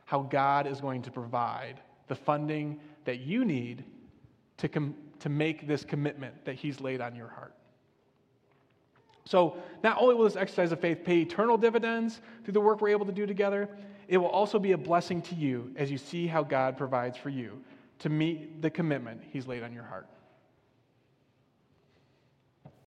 how 0.07 0.21
God 0.21 0.67
is 0.67 0.79
going 0.79 1.01
to 1.01 1.11
provide 1.11 1.81
the 2.07 2.15
funding 2.15 2.79
that 3.03 3.19
you 3.19 3.43
need 3.43 3.83
to, 4.55 4.69
com- 4.69 4.95
to 5.19 5.27
make 5.27 5.67
this 5.67 5.83
commitment 5.83 6.45
that 6.45 6.55
He's 6.55 6.79
laid 6.79 7.01
on 7.01 7.13
your 7.13 7.27
heart. 7.27 7.53
So, 9.25 9.57
not 9.83 9.97
only 9.99 10.15
will 10.15 10.23
this 10.23 10.37
exercise 10.37 10.71
of 10.71 10.79
faith 10.79 11.03
pay 11.03 11.17
eternal 11.17 11.57
dividends 11.57 12.21
through 12.45 12.53
the 12.53 12.61
work 12.61 12.79
we're 12.79 12.87
able 12.89 13.05
to 13.05 13.11
do 13.11 13.25
together, 13.25 13.69
it 14.07 14.17
will 14.17 14.29
also 14.29 14.57
be 14.57 14.71
a 14.71 14.77
blessing 14.77 15.21
to 15.23 15.35
you 15.35 15.73
as 15.75 15.91
you 15.91 15.97
see 15.97 16.25
how 16.25 16.41
God 16.41 16.77
provides 16.77 17.17
for 17.17 17.27
you 17.27 17.61
to 17.99 18.07
meet 18.07 18.61
the 18.61 18.69
commitment 18.69 19.21
He's 19.29 19.45
laid 19.45 19.61
on 19.61 19.73
your 19.73 19.83
heart. 19.83 20.07